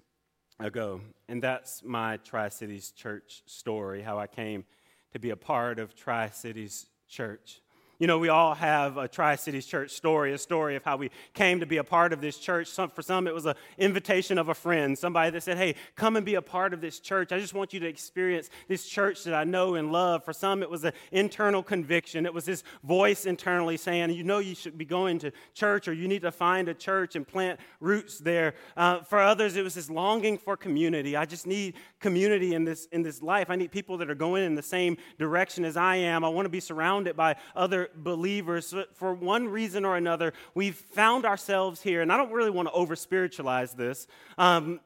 ago. 0.60 1.02
And 1.28 1.42
that's 1.42 1.84
my 1.84 2.18
Tri 2.18 2.50
Cities 2.50 2.92
Church 2.92 3.44
story, 3.46 4.02
how 4.02 4.18
I 4.18 4.28
came 4.28 4.66
to 5.14 5.20
be 5.20 5.30
a 5.30 5.36
part 5.36 5.80
of 5.80 5.96
Tri 5.96 6.30
Cities 6.30 6.88
Church. 7.08 7.62
You 8.00 8.06
know, 8.06 8.20
we 8.20 8.30
all 8.30 8.54
have 8.54 8.98
a 8.98 9.08
Tri 9.08 9.36
Cities 9.38 9.66
Church 9.66 9.90
story, 9.90 10.32
a 10.32 10.38
story 10.38 10.76
of 10.76 10.84
how 10.84 10.98
we 10.98 11.10
came 11.34 11.62
to 11.62 11.66
be 11.66 11.78
a 11.78 11.84
part 11.84 12.14
of 12.14 12.22
this 12.22 12.38
church. 12.38 12.68
Some, 12.68 12.92
for 12.92 13.02
some, 13.02 13.26
it 13.26 13.34
was 13.34 13.48
an 13.48 13.56
invitation 13.80 14.38
of 14.38 14.50
a 14.50 14.54
friend, 14.54 14.96
somebody 14.96 15.32
that 15.32 15.42
said, 15.42 15.58
Hey, 15.58 15.74
come 15.96 16.16
and 16.16 16.24
be 16.24 16.36
a 16.36 16.42
part 16.44 16.76
of 16.76 16.82
this 16.82 17.00
church. 17.00 17.32
I 17.32 17.40
just 17.40 17.56
want 17.56 17.74
you 17.74 17.80
to 17.80 17.88
experience 17.88 18.52
this 18.68 18.88
church 18.88 19.24
that 19.24 19.34
I 19.34 19.46
know 19.46 19.74
and 19.74 19.92
love. 19.92 20.24
For 20.24 20.32
some, 20.32 20.62
it 20.62 20.70
was 20.70 20.84
an 20.84 20.94
internal 21.12 21.64
conviction. 21.64 22.28
It 22.28 22.34
was 22.36 22.46
this 22.46 22.64
voice 22.84 23.26
internally 23.26 23.78
saying, 23.78 24.12
You 24.12 24.24
know, 24.24 24.38
you 24.38 24.54
should 24.54 24.78
be 24.78 24.86
going 24.86 25.18
to 25.20 25.32
church 25.56 25.88
or 25.88 25.94
you 25.94 26.08
need 26.08 26.22
to 26.22 26.32
find 26.32 26.70
a 26.70 26.76
church 26.76 27.16
and 27.16 27.28
plant 27.28 27.60
roots 27.80 28.20
there. 28.20 28.54
Uh, 28.76 29.00
for 29.00 29.20
others, 29.20 29.56
it 29.56 29.64
was 29.64 29.74
this 29.74 29.90
longing 29.90 30.38
for 30.38 30.56
community. 30.56 31.16
I 31.16 31.26
just 31.26 31.48
need 31.48 31.74
community 32.00 32.54
in 32.54 32.64
this, 32.64 32.86
in 32.92 33.02
this 33.02 33.24
life. 33.24 33.50
I 33.50 33.56
need 33.56 33.72
people 33.72 33.98
that 33.98 34.10
are 34.12 34.16
going 34.16 34.44
in 34.44 34.54
the 34.54 34.62
same 34.62 34.98
direction 35.18 35.66
as 35.66 35.76
I 35.76 35.96
am. 35.96 36.24
I 36.24 36.30
want 36.30 36.46
to 36.46 36.50
be 36.50 36.60
surrounded 36.60 37.16
by 37.16 37.38
other 37.56 37.87
believers, 37.96 38.74
for 38.94 39.14
one 39.14 39.48
reason 39.48 39.86
or 39.86 39.98
another, 39.98 40.34
we've 40.54 40.76
found 40.76 41.26
ourselves 41.26 41.82
here, 41.82 42.02
and 42.02 42.12
I 42.12 42.18
don't 42.18 42.32
really 42.32 42.52
want 42.52 42.68
to 42.68 42.74
over 42.74 42.96
spiritualize 42.96 43.74
this. 43.74 44.08
Um, 44.38 44.80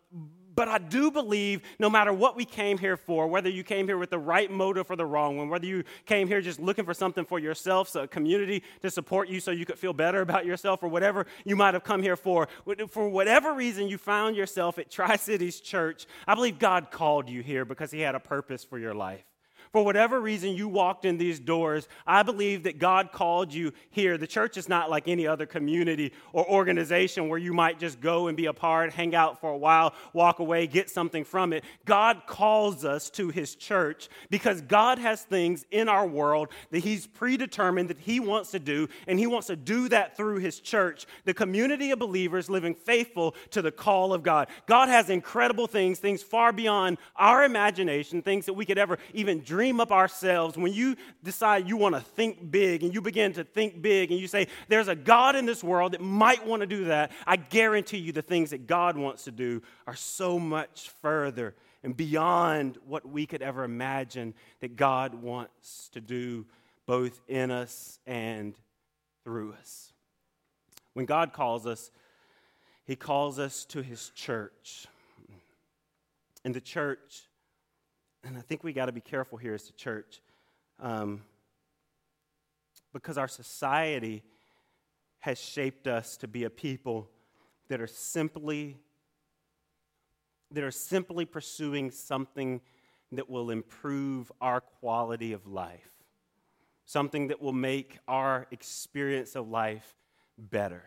but 0.53 0.68
I 0.68 0.77
do 0.77 1.12
believe 1.12 1.62
no 1.80 1.89
matter 1.89 2.12
what 2.12 2.36
we 2.36 2.45
came 2.45 2.77
here 2.77 2.98
for, 2.98 3.27
whether 3.27 3.50
you 3.50 3.63
came 3.63 3.88
here 3.88 3.98
with 3.98 4.09
the 4.09 4.19
right 4.19 4.51
motive 4.51 4.92
or 4.92 4.95
the 4.95 5.06
wrong 5.06 5.38
one, 5.38 5.50
whether 5.50 5.65
you 5.65 5.83
came 6.06 6.27
here 6.27 6.42
just 6.42 6.59
looking 6.59 6.86
for 6.86 6.94
something 6.94 7.25
for 7.25 7.39
yourself, 7.39 7.89
so 7.89 8.03
a 8.03 8.07
community 8.07 8.63
to 8.81 8.92
support 8.92 9.30
you 9.30 9.39
so 9.39 9.51
you 9.51 9.65
could 9.65 9.80
feel 9.80 9.94
better 9.94 10.21
about 10.21 10.45
yourself, 10.45 10.83
or 10.83 10.89
whatever 10.89 11.25
you 11.45 11.56
might 11.56 11.74
have 11.74 11.83
come 11.83 12.03
here 12.03 12.15
for, 12.15 12.48
for 12.89 13.09
whatever 13.09 13.53
reason 13.53 13.88
you 13.88 13.98
found 13.98 14.36
yourself 14.36 14.77
at 14.77 14.92
Tri 14.92 15.15
Cities 15.15 15.62
Church, 15.62 16.06
I 16.27 16.36
believe 16.36 16.59
God 16.59 16.92
called 16.92 17.30
you 17.30 17.42
here 17.42 17.65
because 17.65 17.91
He 17.91 18.01
had 18.01 18.15
a 18.15 18.20
purpose 18.20 18.63
for 18.63 18.77
your 18.77 18.93
life. 18.93 19.24
For 19.72 19.86
whatever 19.86 20.20
reason 20.20 20.51
you 20.51 20.68
walked 20.68 21.06
in 21.06 21.18
these 21.18 21.40
doors, 21.40 21.88
I 22.06 22.24
believe 22.24 22.63
that 22.63 22.78
God 22.78 23.13
called 23.13 23.54
you 23.54 23.72
here. 23.90 24.18
The 24.18 24.28
church 24.28 24.58
is 24.58 24.68
not 24.68 24.90
like 24.90 25.08
any 25.08 25.25
other 25.25 25.46
community 25.46 26.12
or 26.34 26.46
organization 26.46 27.30
where 27.30 27.40
you 27.40 27.54
might 27.54 27.80
just 27.80 28.01
go 28.01 28.28
and 28.28 28.36
be 28.36 28.48
a 28.48 28.54
part, 28.54 28.92
hang 28.92 29.16
out 29.16 29.40
for 29.40 29.50
a 29.50 29.58
while, 29.58 29.94
walk 30.12 30.40
away, 30.40 30.68
get 30.68 30.90
something 30.90 31.24
from 31.24 31.54
it. 31.54 31.63
God 31.86 32.24
calls 32.28 32.84
us 32.84 33.10
to 33.12 33.30
his 33.30 33.56
church 33.56 34.10
because 34.30 34.60
God 34.60 35.00
has 35.00 35.22
things 35.22 35.66
in 35.72 35.88
our 35.88 36.06
world 36.06 36.50
that 36.72 36.80
he's 36.80 37.08
predetermined 37.08 37.90
that 37.90 38.00
he 38.00 38.20
wants 38.20 38.51
to 38.51 38.60
do, 38.60 38.90
and 39.08 39.18
he 39.18 39.28
wants 39.28 39.48
to 39.48 39.56
do 39.56 39.88
that 39.88 40.18
through 40.18 40.40
his 40.40 40.60
church, 40.60 41.06
the 41.24 41.34
community 41.34 41.92
of 41.92 42.00
believers 42.00 42.50
living 42.50 42.75
faithful 42.75 43.36
to 43.51 43.62
the 43.62 43.72
call 43.72 44.13
of 44.13 44.22
God. 44.22 44.50
God 44.66 44.90
has 44.90 45.10
incredible 45.10 45.68
things, 45.68 46.00
things 46.00 46.22
far 46.22 46.51
beyond 46.51 46.98
our 47.16 47.46
imagination, 47.46 48.22
things 48.22 48.46
that 48.48 48.54
we 48.54 48.66
could 48.66 48.78
ever 48.78 48.98
even 49.13 49.40
dream 49.40 49.61
dream 49.62 49.80
up 49.80 49.91
ourselves, 49.91 50.58
when 50.58 50.74
you 50.74 50.96
decide 51.24 51.70
you 51.70 51.77
want 51.77 51.94
to 51.94 52.01
think 52.01 52.50
big 52.50 52.82
and 52.82 52.96
you 52.96 53.00
begin 53.00 53.32
to 53.32 53.44
think 53.44 53.80
big 53.80 54.10
and 54.10 54.20
you 54.20 54.25
say, 54.25 54.48
There's 54.70 54.88
a 54.88 54.96
God 54.96 55.36
in 55.36 55.46
this 55.46 55.63
world 55.63 55.91
that 55.91 56.01
might 56.01 56.48
want 56.48 56.62
to 56.62 56.65
do 56.65 56.86
that, 56.86 57.12
I 57.27 57.36
guarantee 57.36 58.00
you 58.00 58.12
the 58.12 58.24
things 58.24 58.50
that 58.50 58.65
God 58.65 58.98
wants 58.98 59.25
to 59.25 59.32
do 59.32 59.62
are 59.86 59.96
so 59.96 60.39
much 60.39 60.89
further 61.03 61.53
and 61.84 61.96
beyond 61.96 62.80
what 62.88 63.08
we 63.08 63.27
could 63.27 63.44
ever 63.44 63.63
imagine 63.63 64.34
that 64.62 64.75
God 64.75 65.13
wants 65.13 65.89
to 65.89 66.01
do 66.01 66.48
both 66.88 67.22
in 67.27 67.51
us 67.51 68.00
and 68.08 68.56
through 69.24 69.53
us. 69.53 69.94
When 70.94 71.06
God 71.06 71.34
calls 71.34 71.68
us, 71.68 71.91
He 72.88 72.96
calls 72.96 73.38
us 73.38 73.63
to 73.65 73.84
His 73.84 74.10
church. 74.15 74.88
And 76.44 76.56
the 76.56 76.62
church 76.62 77.27
and 78.24 78.38
I 78.38 78.42
think 78.42 78.63
we 78.63 78.74
got 78.74 78.86
to 78.86 78.92
be 78.92 79.01
careful 79.01 79.38
here 79.38 79.54
as 79.54 79.68
a 79.70 79.74
church 79.74 80.22
um, 80.80 81.22
because 82.94 83.18
our 83.18 83.28
society 83.28 84.24
has 85.20 85.40
shaped 85.40 85.88
us 85.88 86.18
to 86.18 86.28
be 86.28 86.44
a 86.44 86.50
people 86.50 87.10
that 87.70 87.82
are 87.82 87.88
simply 87.88 88.78
that 90.54 90.63
are 90.66 90.72
simply 90.72 91.24
pursuing 91.24 91.90
something 91.92 92.60
that 93.13 93.30
will 93.30 93.51
improve 93.51 94.32
our 94.42 94.60
quality 94.60 95.32
of 95.34 95.48
life 95.48 95.92
something 96.86 97.28
that 97.28 97.42
will 97.42 97.54
make 97.54 98.00
our 98.08 98.48
experience 98.51 99.36
of 99.36 99.48
life 99.48 99.96
better 100.38 100.84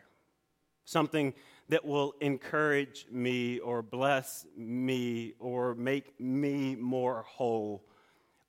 something 0.85 1.33
that 1.69 1.85
will 1.85 2.15
encourage 2.21 3.07
me 3.11 3.59
or 3.59 3.83
bless 3.83 4.47
me 4.57 5.35
or 5.39 5.75
make 5.75 6.19
me 6.21 6.77
more 6.77 7.25
whole. 7.27 7.85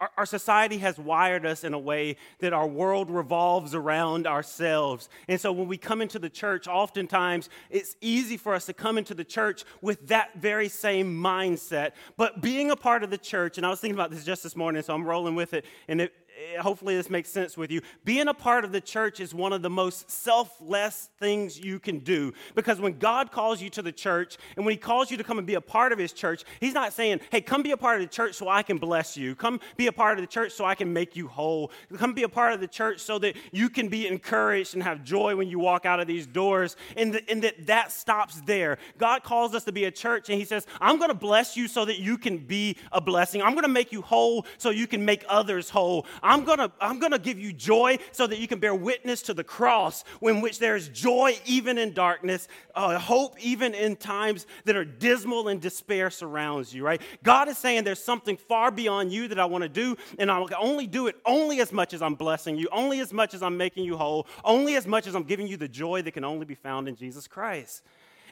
Our, 0.02 0.10
our, 0.18 0.26
society 0.26 0.80
has 0.80 1.00
wired 1.00 1.46
us 1.46 1.64
in 1.64 1.74
a 1.74 1.80
way 1.80 2.18
that 2.40 2.52
our 2.52 2.68
world 2.68 3.10
revolves 3.10 3.74
around 3.74 4.28
ourselves. 4.28 5.08
And 5.30 5.40
so 5.40 5.54
when 5.54 5.70
we 5.70 5.78
come 5.78 6.02
into 6.02 6.20
the 6.20 6.30
church, 6.30 6.68
oftentimes 6.68 7.50
it's 7.70 7.96
easy 8.02 8.36
for 8.36 8.54
us 8.54 8.66
to 8.66 8.74
come 8.74 8.98
into 8.98 9.14
the 9.14 9.24
church 9.24 9.64
with 9.82 10.10
that 10.10 10.36
very 10.36 10.68
same 10.68 11.16
mindset. 11.16 11.92
But 12.18 12.42
being 12.42 12.72
a 12.72 12.76
part 12.76 13.06
of 13.06 13.10
the 13.10 13.18
church, 13.18 13.58
and 13.58 13.66
I 13.66 13.70
was 13.70 13.80
thinking 13.80 13.96
about 13.96 14.12
this 14.12 14.26
just 14.26 14.44
this 14.44 14.58
morning, 14.58 14.82
so 14.82 14.94
I'm 14.94 15.06
rolling 15.06 15.34
with 15.34 15.54
it, 15.54 15.64
and 15.88 16.02
it, 16.02 16.14
Eh, 16.54 16.62
hopefully 16.62 16.96
this 16.96 17.10
makes 17.10 17.30
sense 17.30 17.58
with 17.58 17.72
you. 17.72 17.82
Being 18.04 18.28
a 18.28 18.34
part 18.34 18.66
of 18.66 18.72
the 18.72 18.82
church 18.82 19.20
is 19.20 19.34
one 19.34 19.54
of 19.54 19.62
the 19.62 19.70
most 19.70 20.10
selfless 20.10 21.10
things 21.20 21.60
you 21.60 21.80
can 21.80 22.00
do 22.00 22.34
because 22.56 22.80
when 22.80 22.98
God 22.98 23.32
calls 23.32 23.62
you 23.62 23.70
to 23.72 23.82
the 23.82 23.92
church 23.92 24.38
and 24.56 24.66
when 24.66 24.74
He 24.74 24.78
calls 24.78 25.10
you 25.10 25.18
to 25.18 25.24
come 25.24 25.38
and 25.38 25.48
be 25.48 25.56
a 25.56 25.62
part 25.62 25.92
of 25.92 26.00
His 26.00 26.12
church, 26.12 26.44
He's 26.60 26.74
not 26.74 26.94
saying, 26.94 27.22
hey, 27.32 27.42
come 27.42 27.64
be 27.64 27.72
a 27.72 27.78
part 27.78 28.02
of 28.02 28.02
the 28.02 28.14
church 28.14 28.36
so 28.36 28.50
I 28.50 28.64
can 28.64 28.78
bless 28.78 29.18
you. 29.18 29.36
Come 29.36 29.60
be 29.78 29.88
a 29.88 29.92
part 29.92 30.18
of 30.18 30.24
the 30.24 30.28
church 30.28 30.52
so 30.52 30.66
I 30.66 30.76
can 30.76 30.92
make 30.92 31.16
you 31.16 31.28
whole. 31.28 31.72
Come 31.98 32.14
be 32.14 32.24
a 32.24 32.30
part 32.30 32.54
of 32.54 32.60
the 32.60 32.68
church 32.68 33.00
so 33.00 33.20
that 33.20 33.36
you 33.52 33.70
can 33.70 33.88
be 33.88 34.08
encouraged 34.08 34.74
and 34.74 34.84
have 34.84 35.04
joy 35.04 35.36
when 35.36 35.48
you 35.48 35.60
walk 35.60 35.86
out 35.86 36.00
of 36.00 36.08
these 36.08 36.28
doors. 36.28 36.76
And, 36.98 37.14
the, 37.14 37.30
and 37.30 37.44
that 37.44 37.68
that 37.68 37.92
stops 37.92 38.42
there. 38.42 38.78
God 38.98 39.24
calls 39.24 39.56
us 39.56 39.64
to 39.66 39.72
be 39.72 39.86
a 39.86 39.92
church 39.92 40.30
and 40.30 40.38
He 40.38 40.46
says, 40.46 40.68
I'm 40.82 40.98
going 40.98 41.10
to 41.10 41.16
bless 41.16 41.56
you 41.56 41.68
so 41.68 41.86
that 41.86 42.00
you 42.00 42.18
can 42.18 42.38
be 42.38 42.78
a 42.92 43.02
blessing. 43.02 43.42
I'm 43.42 43.54
going 43.54 43.64
to 43.64 43.70
make 43.70 43.92
you 43.92 44.02
whole 44.02 44.46
so 44.58 44.70
you 44.70 44.88
can 44.88 45.06
make 45.06 45.24
others 45.28 45.70
whole. 45.70 46.06
I'm 46.22 46.35
going 46.44 46.58
to 46.58 46.72
I'm 46.82 47.00
to 47.00 47.20
give 47.20 47.40
you 47.40 47.54
joy 47.54 48.00
so 48.12 48.28
that 48.28 48.40
you 48.40 48.48
can 48.48 48.60
bear 48.60 48.74
witness 48.74 49.22
to 49.24 49.34
the 49.34 49.44
cross 49.44 50.04
in 50.22 50.42
which 50.42 50.60
there 50.60 50.76
is 50.76 50.90
joy 50.90 51.38
even 51.46 51.78
in 51.78 51.94
darkness, 51.94 52.48
uh, 52.74 52.98
hope 52.98 53.36
even 53.40 53.74
in 53.74 53.96
times 53.96 54.48
that 54.66 54.76
are 54.76 54.86
dismal 54.86 55.48
and 55.48 55.62
despair 55.62 56.10
surrounds 56.10 56.74
you, 56.74 56.84
right? 56.84 57.02
God 57.24 57.48
is 57.48 57.58
saying 57.58 57.84
there's 57.84 58.04
something 58.04 58.38
far 58.38 58.72
beyond 58.72 59.12
you 59.12 59.28
that 59.28 59.40
I 59.40 59.46
want 59.46 59.62
to 59.64 59.70
do, 59.70 59.96
and 60.18 60.32
I'll 60.32 60.50
only 60.60 60.88
do 60.88 61.08
it 61.08 61.16
only 61.26 61.60
as 61.62 61.72
much 61.72 61.94
as 61.94 62.02
I'm 62.02 62.16
blessing 62.16 62.58
you, 62.58 62.68
only 62.72 63.00
as 63.00 63.14
much 63.14 63.34
as 63.34 63.44
I'm 63.44 63.58
making 63.58 63.86
you 63.86 63.98
whole, 63.98 64.28
only 64.44 64.76
as 64.76 64.88
much 64.88 65.08
as 65.08 65.16
I'm 65.16 65.24
giving 65.24 65.48
you 65.48 65.58
the 65.58 65.68
joy 65.68 66.02
that 66.02 66.12
can 66.12 66.24
only 66.24 66.46
be 66.46 66.56
found 66.56 66.88
in 66.88 66.96
Jesus 66.96 67.28
Christ. 67.28 67.84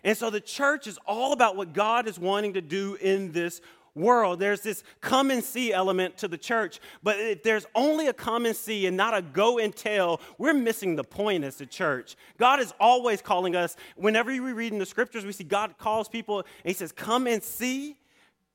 And 0.03 0.17
so 0.17 0.29
the 0.29 0.41
church 0.41 0.87
is 0.87 0.99
all 1.05 1.31
about 1.31 1.55
what 1.55 1.73
God 1.73 2.07
is 2.07 2.19
wanting 2.19 2.53
to 2.55 2.61
do 2.61 2.95
in 2.95 3.31
this 3.31 3.61
world. 3.95 4.39
There's 4.39 4.61
this 4.61 4.83
come 5.01 5.31
and 5.31 5.43
see 5.43 5.71
element 5.71 6.17
to 6.19 6.27
the 6.27 6.37
church, 6.37 6.79
but 7.01 7.19
if 7.19 7.43
there's 7.43 7.65
only 7.75 8.07
a 8.07 8.13
come 8.13 8.45
and 8.45 8.55
see 8.55 8.85
and 8.87 8.97
not 8.97 9.15
a 9.15 9.21
go 9.21 9.59
and 9.59 9.75
tell, 9.75 10.19
we're 10.37 10.53
missing 10.53 10.95
the 10.95 11.03
point 11.03 11.43
as 11.43 11.59
a 11.61 11.65
church. 11.65 12.15
God 12.37 12.59
is 12.59 12.73
always 12.79 13.21
calling 13.21 13.55
us. 13.55 13.75
Whenever 13.95 14.31
we 14.31 14.39
read 14.39 14.73
in 14.73 14.79
the 14.79 14.85
scriptures, 14.85 15.25
we 15.25 15.31
see 15.31 15.43
God 15.43 15.77
calls 15.77 16.09
people 16.09 16.39
and 16.39 16.47
He 16.65 16.73
says, 16.73 16.91
Come 16.91 17.27
and 17.27 17.43
see 17.43 17.97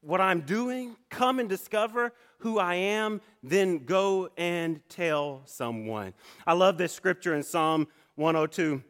what 0.01 0.21
I'm 0.21 0.43
doing, 0.43 0.97
come 1.11 1.41
and 1.41 1.49
discover 1.49 2.13
who 2.39 2.59
I 2.59 2.75
am, 2.77 3.21
then 3.43 3.85
go 3.85 4.31
and 4.37 4.81
tell 4.89 5.43
someone. 5.45 6.15
I 6.47 6.53
love 6.53 6.79
this 6.79 6.93
scripture 6.93 7.35
in 7.35 7.43
Psalm 7.43 7.89
102 8.15 8.83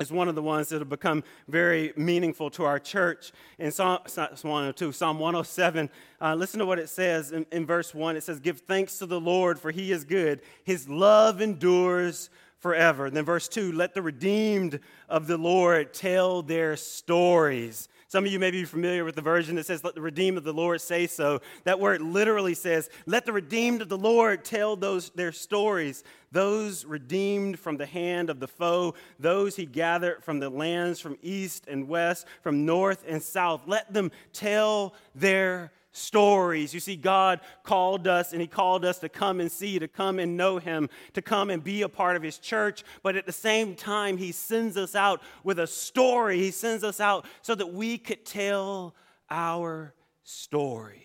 is 0.00 0.12
one 0.12 0.28
of 0.28 0.34
the 0.34 0.42
ones 0.42 0.68
that 0.68 0.80
have 0.80 0.88
become 0.88 1.24
very 1.48 1.92
meaningful 1.96 2.50
to 2.50 2.64
our 2.64 2.78
church. 2.78 3.32
In 3.58 3.70
Psalm 3.70 3.98
102, 4.04 4.92
Psalm 4.92 5.18
107, 5.18 5.90
uh, 6.20 6.34
listen 6.34 6.60
to 6.60 6.66
what 6.66 6.78
it 6.78 6.88
says 6.88 7.32
in, 7.32 7.46
in 7.52 7.66
verse 7.66 7.94
1. 7.94 8.16
It 8.16 8.22
says, 8.22 8.40
Give 8.40 8.58
thanks 8.60 8.98
to 8.98 9.06
the 9.06 9.20
Lord, 9.20 9.58
for 9.58 9.70
he 9.70 9.92
is 9.92 10.04
good. 10.04 10.40
His 10.64 10.88
love 10.88 11.40
endures 11.40 12.30
forever. 12.58 13.06
And 13.06 13.16
then 13.16 13.24
verse 13.24 13.48
2, 13.48 13.72
let 13.72 13.94
the 13.94 14.02
redeemed 14.02 14.80
of 15.08 15.26
the 15.26 15.38
Lord 15.38 15.94
tell 15.94 16.42
their 16.42 16.76
stories. 16.76 17.88
Some 18.10 18.24
of 18.24 18.32
you 18.32 18.38
may 18.38 18.50
be 18.50 18.64
familiar 18.64 19.04
with 19.04 19.16
the 19.16 19.20
version 19.22 19.56
that 19.56 19.66
says, 19.66 19.84
Let 19.84 19.94
the 19.94 20.00
redeemed 20.00 20.38
of 20.38 20.44
the 20.44 20.52
Lord 20.52 20.80
say 20.80 21.06
so. 21.06 21.42
That 21.64 21.78
word 21.78 22.00
literally 22.00 22.54
says, 22.54 22.88
Let 23.04 23.26
the 23.26 23.34
redeemed 23.34 23.82
of 23.82 23.90
the 23.90 23.98
Lord 23.98 24.46
tell 24.46 24.76
those 24.76 25.10
their 25.10 25.30
stories. 25.30 26.04
Those 26.32 26.86
redeemed 26.86 27.58
from 27.58 27.76
the 27.76 27.84
hand 27.84 28.30
of 28.30 28.40
the 28.40 28.48
foe, 28.48 28.94
those 29.18 29.56
he 29.56 29.66
gathered 29.66 30.24
from 30.24 30.40
the 30.40 30.48
lands 30.48 31.00
from 31.00 31.18
east 31.22 31.66
and 31.68 31.86
west, 31.86 32.26
from 32.42 32.64
north 32.64 33.04
and 33.06 33.22
south. 33.22 33.62
Let 33.66 33.92
them 33.92 34.10
tell 34.32 34.94
their 35.14 35.70
stories. 35.98 36.72
You 36.72 36.80
see, 36.80 36.96
God 36.96 37.40
called 37.62 38.06
us 38.06 38.32
and 38.32 38.40
He 38.40 38.46
called 38.46 38.84
us 38.84 38.98
to 39.00 39.08
come 39.08 39.40
and 39.40 39.50
see, 39.50 39.78
to 39.78 39.88
come 39.88 40.18
and 40.18 40.36
know 40.36 40.58
Him, 40.58 40.88
to 41.14 41.22
come 41.22 41.50
and 41.50 41.62
be 41.62 41.82
a 41.82 41.88
part 41.88 42.16
of 42.16 42.22
His 42.22 42.38
church. 42.38 42.84
But 43.02 43.16
at 43.16 43.26
the 43.26 43.32
same 43.32 43.74
time, 43.74 44.16
He 44.16 44.32
sends 44.32 44.76
us 44.76 44.94
out 44.94 45.22
with 45.44 45.58
a 45.58 45.66
story. 45.66 46.38
He 46.38 46.50
sends 46.50 46.84
us 46.84 47.00
out 47.00 47.26
so 47.42 47.54
that 47.54 47.72
we 47.72 47.98
could 47.98 48.24
tell 48.24 48.94
our 49.30 49.94
stories. 50.22 51.02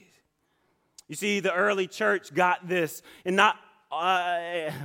You 1.08 1.16
see, 1.16 1.40
the 1.42 1.54
early 1.54 1.88
church 1.88 2.34
got 2.34 2.68
this, 2.68 3.02
and 3.26 3.36
not 3.36 3.58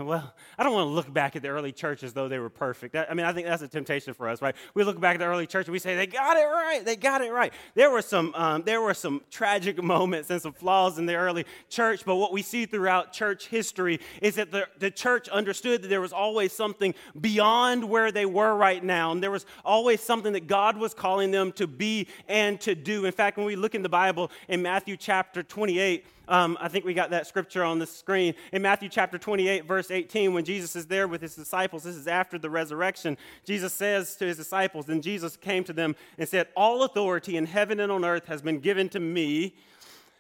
well, 0.01 0.35
I 0.59 0.63
don't 0.63 0.73
want 0.73 0.89
to 0.89 0.93
look 0.93 1.13
back 1.13 1.35
at 1.35 1.43
the 1.43 1.49
early 1.49 1.73
church 1.73 2.03
as 2.03 2.13
though 2.13 2.29
they 2.29 2.39
were 2.39 2.51
perfect. 2.51 2.95
I 2.95 3.15
mean, 3.15 3.25
I 3.25 3.33
think 3.33 3.47
that's 3.47 3.63
a 3.63 3.69
temptation 3.69 4.13
for 4.13 4.29
us, 4.29 4.43
right? 4.43 4.55
We 4.75 4.85
look 4.85 5.01
back 5.01 5.15
at 5.15 5.19
the 5.19 5.25
early 5.25 5.47
church 5.47 5.67
and 5.67 5.73
we 5.73 5.79
say 5.79 5.97
they 5.97 6.07
got 6.07 6.37
it 6.37 6.45
right. 6.45 6.85
They 6.85 6.97
got 6.97 7.23
it 7.23 7.33
right. 7.33 7.53
There 7.75 7.91
were 7.91 8.03
some, 8.03 8.35
um, 8.35 8.63
there 8.63 8.81
were 8.81 8.95
some 8.95 9.23
tragic 9.31 9.83
moments 9.83 10.31
and 10.31 10.43
some 10.43 10.53
flaws 10.53 10.99
in 10.99 11.07
the 11.07 11.15
early 11.15 11.47
church, 11.71 12.05
but 12.05 12.17
what 12.17 12.33
we 12.33 12.43
see 12.43 12.67
throughout 12.67 13.13
church 13.13 13.49
history 13.49 14.01
is 14.21 14.35
that 14.35 14.51
the, 14.51 14.69
the 14.79 14.91
church 14.91 15.29
understood 15.29 15.83
that 15.83 15.89
there 15.89 16.01
was 16.01 16.13
always 16.13 16.53
something 16.53 16.95
beyond 17.21 17.89
where 17.89 18.13
they 18.13 18.27
were 18.27 18.55
right 18.55 18.85
now, 18.85 19.13
and 19.13 19.23
there 19.23 19.31
was 19.31 19.47
always 19.65 20.03
something 20.03 20.35
that 20.35 20.47
God 20.47 20.77
was 20.77 20.93
calling 20.93 21.31
them 21.31 21.53
to 21.53 21.67
be 21.67 22.09
and 22.29 22.61
to 22.61 22.75
do. 22.75 23.05
In 23.07 23.13
fact, 23.13 23.37
when 23.37 23.47
we 23.47 23.57
look 23.57 23.75
in 23.75 23.83
the 23.83 23.89
Bible 23.89 24.31
in 24.49 24.61
Matthew 24.61 24.97
chapter 24.97 25.43
28. 25.43 26.05
Um, 26.29 26.59
I 26.61 26.69
think 26.69 26.85
we 26.85 26.93
got 26.93 27.11
that 27.11 27.27
scripture 27.27 27.65
on 27.65 27.79
the 27.79 27.87
screen. 27.87 28.35
In 28.53 28.61
Matthew 28.61 28.91
chapter 28.91 29.17
28, 29.17 29.65
verse 29.65 29.91
18, 29.91 30.35
when 30.35 30.45
Jesus 30.45 30.77
is 30.77 30.87
there 30.87 31.09
with 31.09 31.23
his 31.23 31.35
disciples, 31.35 31.85
this 31.85 31.97
is 31.97 32.07
after 32.07 32.39
the 32.39 32.51
resurrection, 32.51 33.17
Jesus 33.45 33.73
says 33.73 34.15
to 34.17 34.27
his 34.27 34.37
disciples, 34.37 34.87
Then 34.87 35.01
Jesus 35.01 35.37
came 35.37 35.65
to 35.65 35.73
them 35.73 35.97
and 36.19 36.29
said, 36.29 36.49
All 36.55 36.83
authority 36.83 37.39
in 37.39 37.47
heaven 37.47 37.81
and 37.81 37.91
on 37.91 38.05
earth 38.05 38.27
has 38.27 38.43
been 38.43 38.61
given 38.61 38.91
to 38.91 39.01
me. 39.01 39.55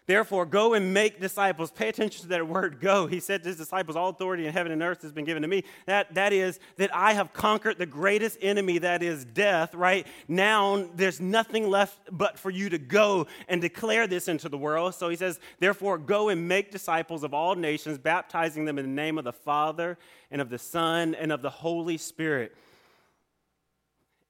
Therefore, 0.08 0.46
go 0.46 0.72
and 0.72 0.94
make 0.94 1.20
disciples. 1.20 1.70
Pay 1.70 1.90
attention 1.90 2.22
to 2.22 2.28
that 2.28 2.48
word 2.48 2.80
go. 2.80 3.06
He 3.06 3.20
said 3.20 3.42
to 3.42 3.50
his 3.50 3.58
disciples, 3.58 3.94
All 3.94 4.08
authority 4.08 4.46
in 4.46 4.54
heaven 4.54 4.72
and 4.72 4.82
earth 4.82 5.02
has 5.02 5.12
been 5.12 5.26
given 5.26 5.42
to 5.42 5.48
me. 5.48 5.64
That, 5.84 6.14
that 6.14 6.32
is, 6.32 6.58
that 6.78 6.88
I 6.96 7.12
have 7.12 7.34
conquered 7.34 7.76
the 7.76 7.84
greatest 7.84 8.38
enemy, 8.40 8.78
that 8.78 9.02
is 9.02 9.26
death, 9.26 9.74
right? 9.74 10.06
Now 10.26 10.88
there's 10.94 11.20
nothing 11.20 11.68
left 11.68 11.98
but 12.10 12.38
for 12.38 12.48
you 12.48 12.70
to 12.70 12.78
go 12.78 13.26
and 13.48 13.60
declare 13.60 14.06
this 14.06 14.28
into 14.28 14.48
the 14.48 14.56
world. 14.56 14.94
So 14.94 15.10
he 15.10 15.16
says, 15.16 15.40
Therefore, 15.58 15.98
go 15.98 16.30
and 16.30 16.48
make 16.48 16.70
disciples 16.70 17.22
of 17.22 17.34
all 17.34 17.54
nations, 17.54 17.98
baptizing 17.98 18.64
them 18.64 18.78
in 18.78 18.86
the 18.86 19.02
name 19.02 19.18
of 19.18 19.24
the 19.24 19.32
Father 19.34 19.98
and 20.30 20.40
of 20.40 20.48
the 20.48 20.58
Son 20.58 21.14
and 21.16 21.30
of 21.30 21.42
the 21.42 21.50
Holy 21.50 21.98
Spirit 21.98 22.56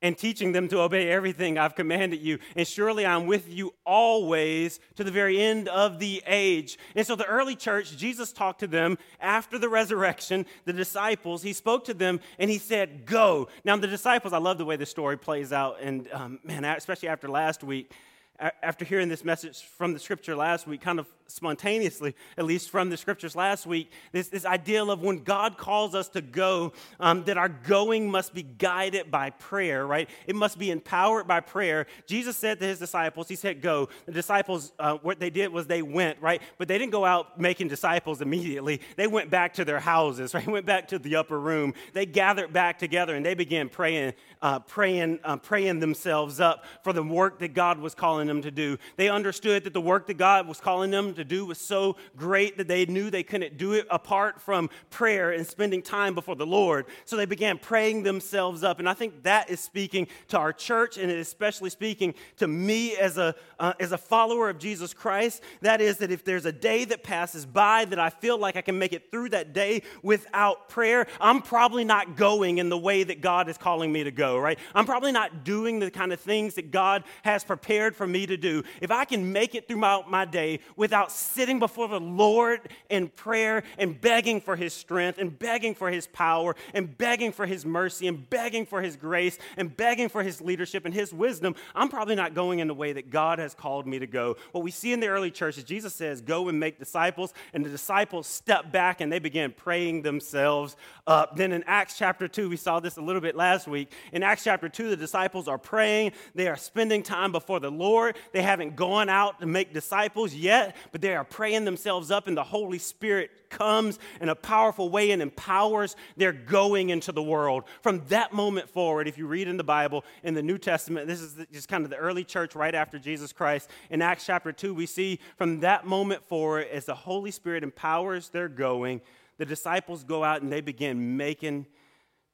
and 0.03 0.17
teaching 0.17 0.53
them 0.53 0.69
to 0.69 0.81
obey 0.81 1.11
everything 1.11 1.59
I've 1.59 1.75
commanded 1.75 2.21
you. 2.21 2.39
And 2.57 2.67
surely 2.67 3.05
I'm 3.05 3.27
with 3.27 3.49
you 3.49 3.75
always 3.85 4.81
to 4.97 5.05
the 5.05 5.11
very 5.11 5.41
end 5.41 5.69
of 5.69 5.99
the 5.99 6.23
age. 6.27 6.79
And 6.95 7.07
so 7.07 7.17
the 7.17 7.27
early 7.27 7.57
church, 7.57 7.97
Jesus 7.97 8.33
talked 8.33 8.61
to 8.61 8.67
them 8.67 8.99
after 9.21 9.59
the 9.59 9.69
resurrection, 9.69 10.47
the 10.65 10.73
disciples, 10.73 11.43
he 11.43 11.53
spoke 11.53 11.85
to 11.87 11.95
them 11.95 12.21
and 12.39 12.51
he 12.51 12.59
said, 12.59 13.07
Go. 13.07 13.49
Now, 13.65 13.77
the 13.77 13.87
disciples, 13.87 14.33
I 14.33 14.39
love 14.39 14.59
the 14.59 14.65
way 14.65 14.77
the 14.77 14.87
story 14.87 15.17
plays 15.17 15.53
out. 15.53 15.79
And 15.81 16.09
um, 16.13 16.41
man, 16.45 16.65
especially 16.65 17.09
after 17.09 17.29
last 17.29 17.65
week, 17.65 17.93
after 18.39 18.85
hearing 18.85 19.09
this 19.09 19.25
message 19.25 19.63
from 19.63 19.93
the 19.93 19.99
scripture 19.99 20.37
last 20.37 20.67
week, 20.67 20.81
kind 20.81 21.01
of 21.01 21.07
spontaneously, 21.29 22.15
at 22.37 22.45
least 22.45 22.71
from 22.71 22.89
the 22.89 22.97
scriptures 22.97 23.37
last 23.37 23.67
week, 23.67 23.93
this, 24.13 24.29
this 24.29 24.47
idea 24.47 24.83
of 24.85 25.03
when 25.03 25.19
God 25.19 25.59
calls 25.59 25.95
us 25.95 26.09
to 26.11 26.23
go, 26.23 26.73
um, 26.99 27.25
that 27.25 27.37
our 27.37 27.49
going 27.49 28.11
must 28.11 28.33
be 28.33 28.43
guided 28.43 29.11
by 29.11 29.31
prayer, 29.31 29.87
right? 29.87 30.09
It 30.27 30.35
must 30.35 30.59
be 30.59 30.71
empowered 30.71 31.27
by 31.27 31.41
prayer. 31.41 31.87
Jesus 32.07 32.37
said 32.37 32.59
to 32.61 32.67
his 32.67 32.79
disciples, 32.79 33.29
He 33.29 33.35
said, 33.35 33.61
Go. 33.61 33.89
The 34.07 34.13
disciples, 34.13 34.73
uh, 34.79 34.99
what 35.03 35.21
they 35.21 35.31
did 35.31 35.53
was 35.53 35.67
they 35.67 35.83
went, 35.83 36.21
right? 36.23 36.41
But 36.57 36.69
they 36.69 36.79
didn't 36.79 36.93
go 36.93 37.05
out 37.05 37.39
making 37.39 37.69
disciples 37.69 38.23
immediately. 38.23 38.81
They 38.97 39.07
went 39.07 39.29
back 39.29 39.55
to 39.55 39.65
their 39.65 39.81
houses, 39.81 40.33
right? 40.35 40.47
Went 40.47 40.67
back 40.67 40.89
to 40.89 40.99
the 40.99 41.17
upper 41.17 41.39
room. 41.39 41.75
They 41.93 42.07
gathered 42.07 42.53
back 42.53 42.79
together 42.79 43.15
and 43.15 43.25
they 43.25 43.35
began 43.35 43.69
praying, 43.69 44.15
uh, 44.41 44.61
praying, 44.61 45.21
uh, 45.25 45.37
praying 45.37 45.81
themselves 45.81 46.41
up 46.41 46.65
for 46.83 46.93
the 46.93 47.03
work 47.03 47.41
that 47.41 47.53
God 47.53 47.79
was 47.79 47.95
calling 47.95 48.29
them 48.29 48.41
to 48.43 48.51
do. 48.51 48.79
They 48.97 49.11
understood 49.11 49.65
that 49.65 49.75
the 49.75 49.81
work 49.81 50.07
that 50.07 50.17
God 50.17 50.49
was 50.49 50.61
calling 50.61 50.91
them 50.91 51.15
to 51.19 51.25
do 51.25 51.45
was 51.45 51.59
so 51.59 51.97
great 52.17 52.57
that 52.57 52.69
they 52.69 52.87
knew 52.87 53.11
they 53.11 53.23
couldn't 53.23 53.59
do 53.59 53.73
it 53.73 53.87
apart 53.91 54.41
from 54.41 54.71
prayer 54.91 55.31
and 55.31 55.47
spending 55.47 55.83
time 55.83 56.15
before 56.15 56.37
the 56.37 56.47
Lord. 56.47 56.87
So 57.05 57.17
they 57.17 57.27
began 57.27 57.59
praying 57.59 58.03
themselves 58.03 58.65
up. 58.65 58.79
And 58.79 58.89
I 58.89 58.95
think 58.95 59.23
that 59.25 59.51
is 59.51 59.61
speaking 59.61 60.09
to 60.29 60.39
our 60.39 60.53
church 60.53 60.97
and 60.97 61.11
especially 61.11 61.71
speaking 61.71 62.15
to 62.37 62.49
me 62.49 62.97
as 62.97 63.19
a, 63.19 63.35
uh, 63.59 63.75
as 63.79 63.93
a 63.93 63.99
follower 63.99 64.49
of 64.49 64.59
Jesus 64.59 64.95
Christ. 64.95 65.43
That 65.61 65.81
is, 65.81 65.99
that 65.99 66.11
if 66.11 66.25
there's 66.25 66.47
a 66.47 66.53
day 66.53 66.85
that 66.87 67.03
passes 67.03 67.45
by 67.45 67.85
that 67.87 67.99
I 67.99 68.11
feel 68.11 68.39
like 68.39 68.57
I 68.57 68.63
can 68.63 68.79
make 68.79 68.93
it 68.93 69.11
through 69.11 69.31
that 69.31 69.53
day 69.53 69.83
without 70.03 70.69
prayer, 70.69 71.07
I'm 71.21 71.43
probably 71.43 71.85
not 71.85 72.17
going 72.17 72.59
in 72.59 72.69
the 72.69 72.79
way 72.79 73.03
that 73.03 73.21
God 73.21 73.49
is 73.49 73.59
calling 73.59 73.93
me 73.93 74.05
to 74.05 74.11
go. 74.11 74.39
right? 74.39 74.59
I'm 74.75 74.87
probably 74.87 75.13
not 75.13 75.45
doing 75.45 75.79
the 75.79 75.91
kind 75.91 76.13
of 76.13 76.21
things 76.21 76.55
that 76.55 76.71
God 76.71 77.05
has 77.23 77.45
prepared 77.45 77.97
for 77.97 78.07
me 78.07 78.27
to 78.27 78.37
do. 78.37 78.63
If 78.81 78.91
I 78.91 79.05
can 79.05 79.33
make 79.33 79.55
it 79.55 79.69
through 79.69 79.79
my, 79.79 80.03
my 80.07 80.25
day 80.25 80.61
without 80.77 81.08
sitting 81.11 81.59
before 81.59 81.89
the 81.89 82.01
Lord 82.01 82.69
in 82.89 83.09
prayer 83.09 83.63
and 83.79 84.01
begging 84.01 84.41
for 84.41 84.57
his 84.57 84.73
strength 84.73 85.19
and 85.19 85.39
begging 85.39 85.75
for 85.75 85.91
his 85.91 86.07
power 86.07 86.55
and 86.75 86.97
begging 86.97 87.33
for 87.33 87.47
his 87.47 87.65
mercy 87.65 88.07
and 88.07 88.29
begging 88.29 88.67
for 88.67 88.83
his 88.83 88.97
grace 88.97 89.39
and 89.57 89.77
begging 89.77 90.09
for 90.09 90.23
his 90.23 90.41
leadership 90.41 90.85
and 90.85 90.95
his 90.95 91.13
wisdom, 91.13 91.55
I'm 91.75 91.89
probably 91.89 92.15
not 92.15 92.35
going 92.35 92.59
in 92.59 92.69
the 92.69 92.75
way 92.75 92.93
that 92.93 93.11
God 93.11 93.39
has 93.39 93.55
called 93.55 93.87
me 93.87 93.99
to 93.99 94.07
go. 94.07 94.37
What 94.53 94.65
we 94.65 94.71
see 94.71 94.93
in 94.93 95.01
the 95.01 95.09
early 95.09 95.31
church 95.31 95.59
is 95.59 95.65
Jesus 95.65 95.95
says, 95.95 96.21
Go 96.21 96.49
and 96.49 96.59
make 96.59 96.79
disciples, 96.79 97.33
and 97.53 97.65
the 97.65 97.71
disciples 97.71 98.27
step 98.27 98.73
back 98.73 99.01
and 99.01 99.13
they 99.13 99.19
began 99.19 99.53
praying 99.53 100.03
themselves 100.03 100.77
up. 101.07 101.37
Then 101.37 101.53
in 101.53 101.65
Acts 101.67 101.97
chapter 101.99 102.29
2, 102.29 102.49
we 102.49 102.57
saw 102.57 102.81
this 102.81 102.97
a 102.97 103.01
little 103.01 103.21
bit 103.21 103.37
last 103.37 103.67
week. 103.67 103.93
In 104.13 104.23
Acts 104.23 104.45
chapter 104.45 104.69
2, 104.69 104.91
the 104.91 104.97
disciples 104.97 105.49
are 105.49 105.59
praying, 105.59 106.13
they 106.35 106.49
are 106.49 106.57
spending 106.57 107.03
time 107.03 107.33
before 107.33 107.61
the 107.61 107.71
Lord. 107.71 108.17
They 108.33 108.43
haven't 108.43 108.77
gone 108.77 109.09
out 109.09 109.41
to 109.41 109.47
make 109.47 109.73
disciples 109.73 110.35
yet, 110.35 110.77
but 110.99 111.03
they 111.03 111.15
are 111.15 111.25
praying 111.25 111.65
themselves 111.65 112.11
up, 112.11 112.27
and 112.27 112.37
the 112.37 112.43
Holy 112.43 112.79
Spirit 112.79 113.31
comes 113.51 114.01
in 114.21 114.29
a 114.29 114.35
powerful 114.35 114.91
way 114.91 115.13
and 115.13 115.23
empowers 115.23 115.95
their 116.17 116.33
going 116.33 116.91
into 116.91 117.13
the 117.13 117.23
world. 117.23 117.65
From 117.83 118.03
that 118.09 118.33
moment 118.33 118.69
forward, 118.69 119.07
if 119.07 119.17
you 119.17 119.29
read 119.29 119.47
in 119.47 119.57
the 119.57 119.65
Bible, 119.65 120.05
in 120.25 120.35
the 120.35 120.43
New 120.43 120.59
Testament, 120.59 121.07
this 121.07 121.21
is 121.21 121.37
just 121.53 121.69
kind 121.69 121.85
of 121.85 121.91
the 121.91 121.97
early 121.97 122.25
church 122.25 122.57
right 122.57 122.75
after 122.75 122.99
Jesus 122.99 123.33
Christ. 123.33 123.71
In 123.91 124.03
Acts 124.03 124.27
chapter 124.27 124.51
2, 124.51 124.75
we 124.75 124.87
see 124.87 125.21
from 125.37 125.61
that 125.61 125.87
moment 125.87 126.27
forward, 126.27 126.67
as 126.73 126.85
the 126.85 126.97
Holy 126.97 127.31
Spirit 127.31 127.63
empowers 127.63 128.31
their 128.31 128.49
going, 128.49 129.01
the 129.37 129.47
disciples 129.47 130.03
go 130.03 130.25
out 130.25 130.43
and 130.43 130.53
they 130.53 130.61
begin 130.61 131.17
making 131.17 131.67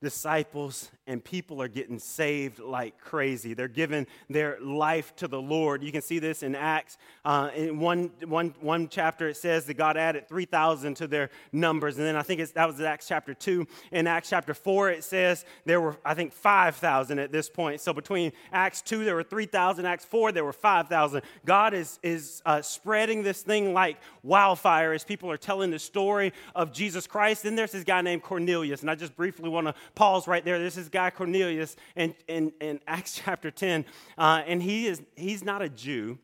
disciples 0.01 0.91
and 1.07 1.23
people 1.23 1.61
are 1.61 1.69
getting 1.69 1.99
saved 1.99 2.59
like 2.59 2.99
crazy. 2.99 3.55
They're 3.55 3.69
giving 3.69 4.07
their 4.31 4.59
life 4.61 5.15
to 5.17 5.29
the 5.29 5.41
Lord. 5.41 5.83
You 5.83 5.93
can 5.93 6.03
see 6.03 6.19
this 6.19 6.43
in 6.43 6.55
Acts. 6.55 6.97
Uh, 7.25 7.51
in 7.55 7.79
one, 7.79 8.11
one, 8.25 8.55
one 8.61 8.89
chapter, 8.89 9.29
it 9.29 9.37
says 9.37 9.67
that 9.67 9.75
God 9.75 9.97
added 9.97 10.29
3,000 10.29 10.95
to 10.97 11.07
their 11.07 11.31
numbers. 11.53 11.99
And 11.99 12.07
then 12.07 12.17
I 12.17 12.23
think 12.23 12.41
that 12.55 12.67
was 12.67 12.81
Acts 12.81 13.07
chapter 13.07 13.35
2. 13.35 13.67
In 13.93 14.07
Acts 14.07 14.31
chapter 14.31 14.55
4, 14.55 14.91
it 14.91 15.05
says 15.05 15.45
there 15.67 15.81
were, 15.81 15.97
I 16.05 16.15
think, 16.15 16.33
5,000 16.33 17.19
at 17.19 17.33
this 17.33 17.51
point. 17.51 17.81
So 17.81 17.93
between 17.93 18.33
Acts 18.53 18.81
2, 18.83 19.05
there 19.05 19.15
were 19.15 19.23
3,000. 19.23 19.85
Acts 19.85 20.05
4, 20.07 20.33
there 20.33 20.45
were 20.45 20.53
5,000. 20.53 21.23
God 21.45 21.75
is, 21.75 21.99
is 22.03 22.41
uh, 22.47 22.63
spreading 22.63 23.23
this 23.23 23.43
thing 23.43 23.75
like 23.75 23.99
wildfire 24.23 24.93
as 24.93 25.05
people 25.05 25.31
are 25.31 25.37
telling 25.37 25.71
the 25.71 25.79
story 25.79 26.33
of 26.55 26.73
Jesus 26.73 27.07
Christ. 27.07 27.43
Then 27.43 27.57
there's 27.57 27.73
this 27.73 27.85
guy 27.85 28.01
named 28.01 28.23
Cornelius. 28.23 28.81
And 28.81 28.91
I 28.91 28.95
just 28.95 29.15
briefly 29.17 29.51
want 29.51 29.67
to 29.67 29.75
pause 29.95 30.27
right 30.27 30.45
there. 30.45 30.59
This 30.59 30.79
is 30.79 30.89
guy 30.95 31.11
Cornelius 31.11 31.77
in, 31.97 32.15
in, 32.29 32.53
in 32.61 32.81
Acts 32.87 33.21
chapter 33.23 33.51
10, 33.51 33.85
uh, 34.17 34.43
and 34.47 34.63
he 34.63 34.87
is, 34.87 35.03
he's 35.17 35.45
not 35.45 35.61
a 35.61 35.69
Jew. 35.69 36.19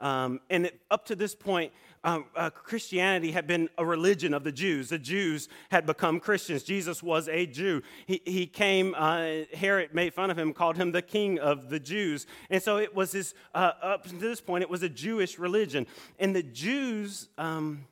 Um, 0.00 0.40
and 0.50 0.66
it, 0.66 0.80
up 0.90 1.06
to 1.06 1.14
this 1.14 1.34
point, 1.34 1.72
um, 2.04 2.26
uh, 2.34 2.50
Christianity 2.50 3.32
had 3.32 3.46
been 3.46 3.68
a 3.78 3.84
religion 3.84 4.34
of 4.34 4.44
the 4.44 4.52
Jews. 4.52 4.90
The 4.90 4.98
Jews 4.98 5.48
had 5.70 5.86
become 5.86 6.20
Christians. 6.20 6.62
Jesus 6.62 7.02
was 7.02 7.28
a 7.28 7.46
Jew. 7.46 7.82
He, 8.06 8.20
he 8.24 8.46
came, 8.46 8.94
uh, 8.96 9.44
Herod 9.54 9.94
made 9.94 10.12
fun 10.14 10.30
of 10.30 10.38
him, 10.38 10.52
called 10.52 10.76
him 10.76 10.92
the 10.92 11.02
king 11.02 11.38
of 11.38 11.70
the 11.70 11.80
Jews. 11.80 12.26
And 12.50 12.62
so 12.62 12.76
it 12.76 12.94
was 12.94 13.12
this, 13.12 13.34
uh, 13.54 13.72
up 13.82 14.06
to 14.08 14.14
this 14.16 14.40
point, 14.40 14.62
it 14.62 14.70
was 14.70 14.82
a 14.82 14.88
Jewish 14.88 15.38
religion. 15.38 15.86
And 16.18 16.36
the 16.36 16.42
Jews, 16.42 17.28
um, 17.38 17.86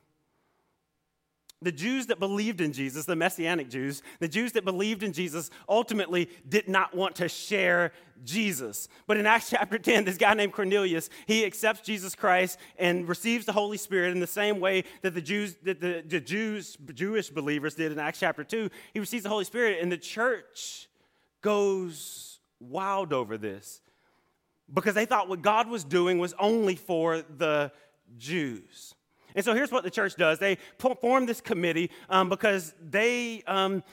the 1.61 1.71
Jews 1.71 2.07
that 2.07 2.19
believed 2.19 2.61
in 2.61 2.73
Jesus, 2.73 3.05
the 3.05 3.15
Messianic 3.15 3.69
Jews, 3.69 4.01
the 4.19 4.27
Jews 4.27 4.51
that 4.53 4.65
believed 4.65 5.03
in 5.03 5.13
Jesus 5.13 5.49
ultimately 5.67 6.29
did 6.47 6.67
not 6.67 6.95
want 6.95 7.15
to 7.15 7.29
share 7.29 7.91
Jesus. 8.23 8.87
But 9.07 9.17
in 9.17 9.25
Acts 9.25 9.49
chapter 9.51 9.77
10, 9.77 10.05
this 10.05 10.17
guy 10.17 10.33
named 10.33 10.53
Cornelius, 10.53 11.09
he 11.25 11.45
accepts 11.45 11.81
Jesus 11.81 12.13
Christ 12.13 12.59
and 12.77 13.07
receives 13.07 13.45
the 13.45 13.53
Holy 13.53 13.77
Spirit 13.77 14.11
in 14.11 14.19
the 14.19 14.27
same 14.27 14.59
way 14.59 14.83
that 15.01 15.13
the 15.13 15.21
Jews, 15.21 15.55
that 15.63 15.79
the, 15.79 16.03
the 16.05 16.19
Jews, 16.19 16.77
Jewish 16.93 17.29
believers 17.29 17.75
did 17.75 17.91
in 17.91 17.99
Acts 17.99 18.19
chapter 18.19 18.43
2. 18.43 18.69
He 18.93 18.99
receives 18.99 19.23
the 19.23 19.29
Holy 19.29 19.45
Spirit, 19.45 19.79
and 19.81 19.91
the 19.91 19.97
church 19.97 20.87
goes 21.41 22.39
wild 22.59 23.13
over 23.13 23.37
this 23.37 23.81
because 24.73 24.95
they 24.95 25.05
thought 25.05 25.29
what 25.29 25.41
God 25.41 25.69
was 25.69 25.83
doing 25.83 26.17
was 26.17 26.33
only 26.39 26.75
for 26.75 27.21
the 27.21 27.71
Jews. 28.17 28.95
And 29.35 29.43
so 29.43 29.53
here's 29.53 29.71
what 29.71 29.83
the 29.83 29.91
church 29.91 30.15
does. 30.15 30.39
They 30.39 30.57
form 30.79 31.25
this 31.25 31.41
committee 31.41 31.91
um, 32.09 32.29
because 32.29 32.73
they, 32.81 33.43
um, 33.45 33.83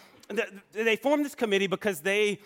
they 0.73 0.97
form 0.97 1.23
this 1.23 1.35
committee 1.35 1.67
because 1.67 2.01
they 2.01 2.39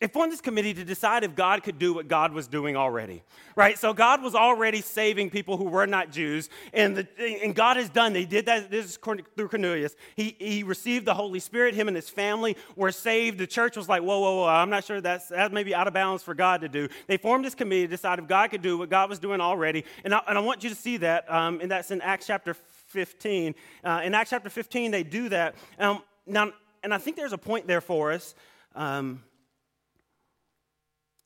they 0.00 0.06
formed 0.06 0.32
this 0.32 0.40
committee 0.40 0.72
to 0.72 0.84
decide 0.84 1.24
if 1.24 1.34
God 1.34 1.62
could 1.62 1.78
do 1.78 1.92
what 1.92 2.08
God 2.08 2.32
was 2.32 2.48
doing 2.48 2.74
already, 2.74 3.22
right? 3.54 3.78
So 3.78 3.92
God 3.92 4.22
was 4.22 4.34
already 4.34 4.80
saving 4.80 5.28
people 5.28 5.58
who 5.58 5.64
were 5.64 5.86
not 5.86 6.10
Jews, 6.10 6.48
and, 6.72 6.96
the, 6.96 7.06
and 7.42 7.54
God 7.54 7.76
has 7.76 7.90
done. 7.90 8.14
He 8.14 8.24
did 8.24 8.46
that. 8.46 8.70
This 8.70 8.86
is 8.86 8.96
through 8.96 9.48
Cornelius. 9.48 9.94
He, 10.16 10.36
he 10.38 10.62
received 10.62 11.04
the 11.04 11.12
Holy 11.12 11.38
Spirit. 11.38 11.74
Him 11.74 11.86
and 11.86 11.94
his 11.94 12.08
family 12.08 12.56
were 12.76 12.92
saved. 12.92 13.36
The 13.36 13.46
church 13.46 13.76
was 13.76 13.90
like, 13.90 14.02
whoa, 14.02 14.20
whoa, 14.20 14.36
whoa! 14.36 14.48
I'm 14.48 14.70
not 14.70 14.84
sure 14.84 15.02
that's 15.02 15.28
that 15.28 15.52
may 15.52 15.64
be 15.64 15.74
out 15.74 15.86
of 15.86 15.92
bounds 15.92 16.22
for 16.22 16.34
God 16.34 16.62
to 16.62 16.68
do. 16.68 16.88
They 17.06 17.18
formed 17.18 17.44
this 17.44 17.54
committee 17.54 17.82
to 17.82 17.88
decide 17.88 18.18
if 18.18 18.26
God 18.26 18.50
could 18.50 18.62
do 18.62 18.78
what 18.78 18.88
God 18.88 19.10
was 19.10 19.18
doing 19.18 19.42
already, 19.42 19.84
and 20.02 20.14
I, 20.14 20.22
and 20.26 20.38
I 20.38 20.40
want 20.40 20.64
you 20.64 20.70
to 20.70 20.76
see 20.76 20.96
that, 20.98 21.30
um, 21.30 21.60
and 21.60 21.70
that's 21.70 21.90
in 21.90 22.00
Acts 22.00 22.26
chapter 22.26 22.54
15. 22.54 23.54
Uh, 23.84 24.00
in 24.02 24.14
Acts 24.14 24.30
chapter 24.30 24.48
15, 24.48 24.90
they 24.90 25.02
do 25.02 25.28
that. 25.28 25.56
Um, 25.78 26.02
now, 26.26 26.52
and 26.82 26.94
I 26.94 26.98
think 26.98 27.16
there's 27.16 27.34
a 27.34 27.38
point 27.38 27.66
there 27.66 27.82
for 27.82 28.12
us. 28.12 28.34
Um, 28.74 29.22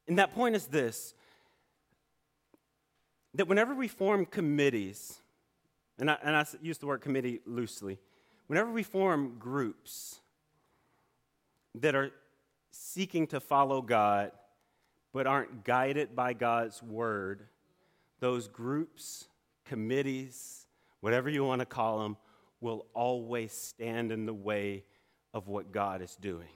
and 0.09 0.19
that 0.19 0.35
point 0.35 0.55
is 0.55 0.67
this 0.67 1.15
that 3.35 3.49
whenever 3.49 3.75
we 3.75 3.89
form 3.89 4.25
committees, 4.27 5.21
and 5.99 6.11
I, 6.11 6.17
and 6.23 6.37
I 6.37 6.47
use 6.63 6.79
the 6.79 6.87
word 6.87 7.01
committee 7.01 7.41
loosely, 7.47 7.99
whenever 8.47 8.71
we 8.71 8.85
form 8.85 9.37
groups 9.39 10.21
that 11.75 11.97
are 11.97 12.13
seeking 12.71 13.27
to 13.29 13.41
follow 13.41 13.83
God 13.83 14.31
but 15.13 15.27
aren't 15.27 15.65
guided 15.65 16.15
by 16.15 16.33
God's 16.33 16.83
word, 16.83 17.47
those 18.21 18.49
groups, 18.49 19.27
committees, 19.65 20.67
whatever 21.01 21.29
you 21.29 21.45
want 21.45 21.61
to 21.61 21.67
call 21.67 22.01
them, 22.01 22.17
will 22.61 22.87
always 22.95 23.53
stand 23.53 24.13
in 24.13 24.27
the 24.27 24.35
way 24.35 24.85
of 25.33 25.49
what 25.49 25.73
God 25.73 26.03
is 26.03 26.17
doing. 26.17 26.49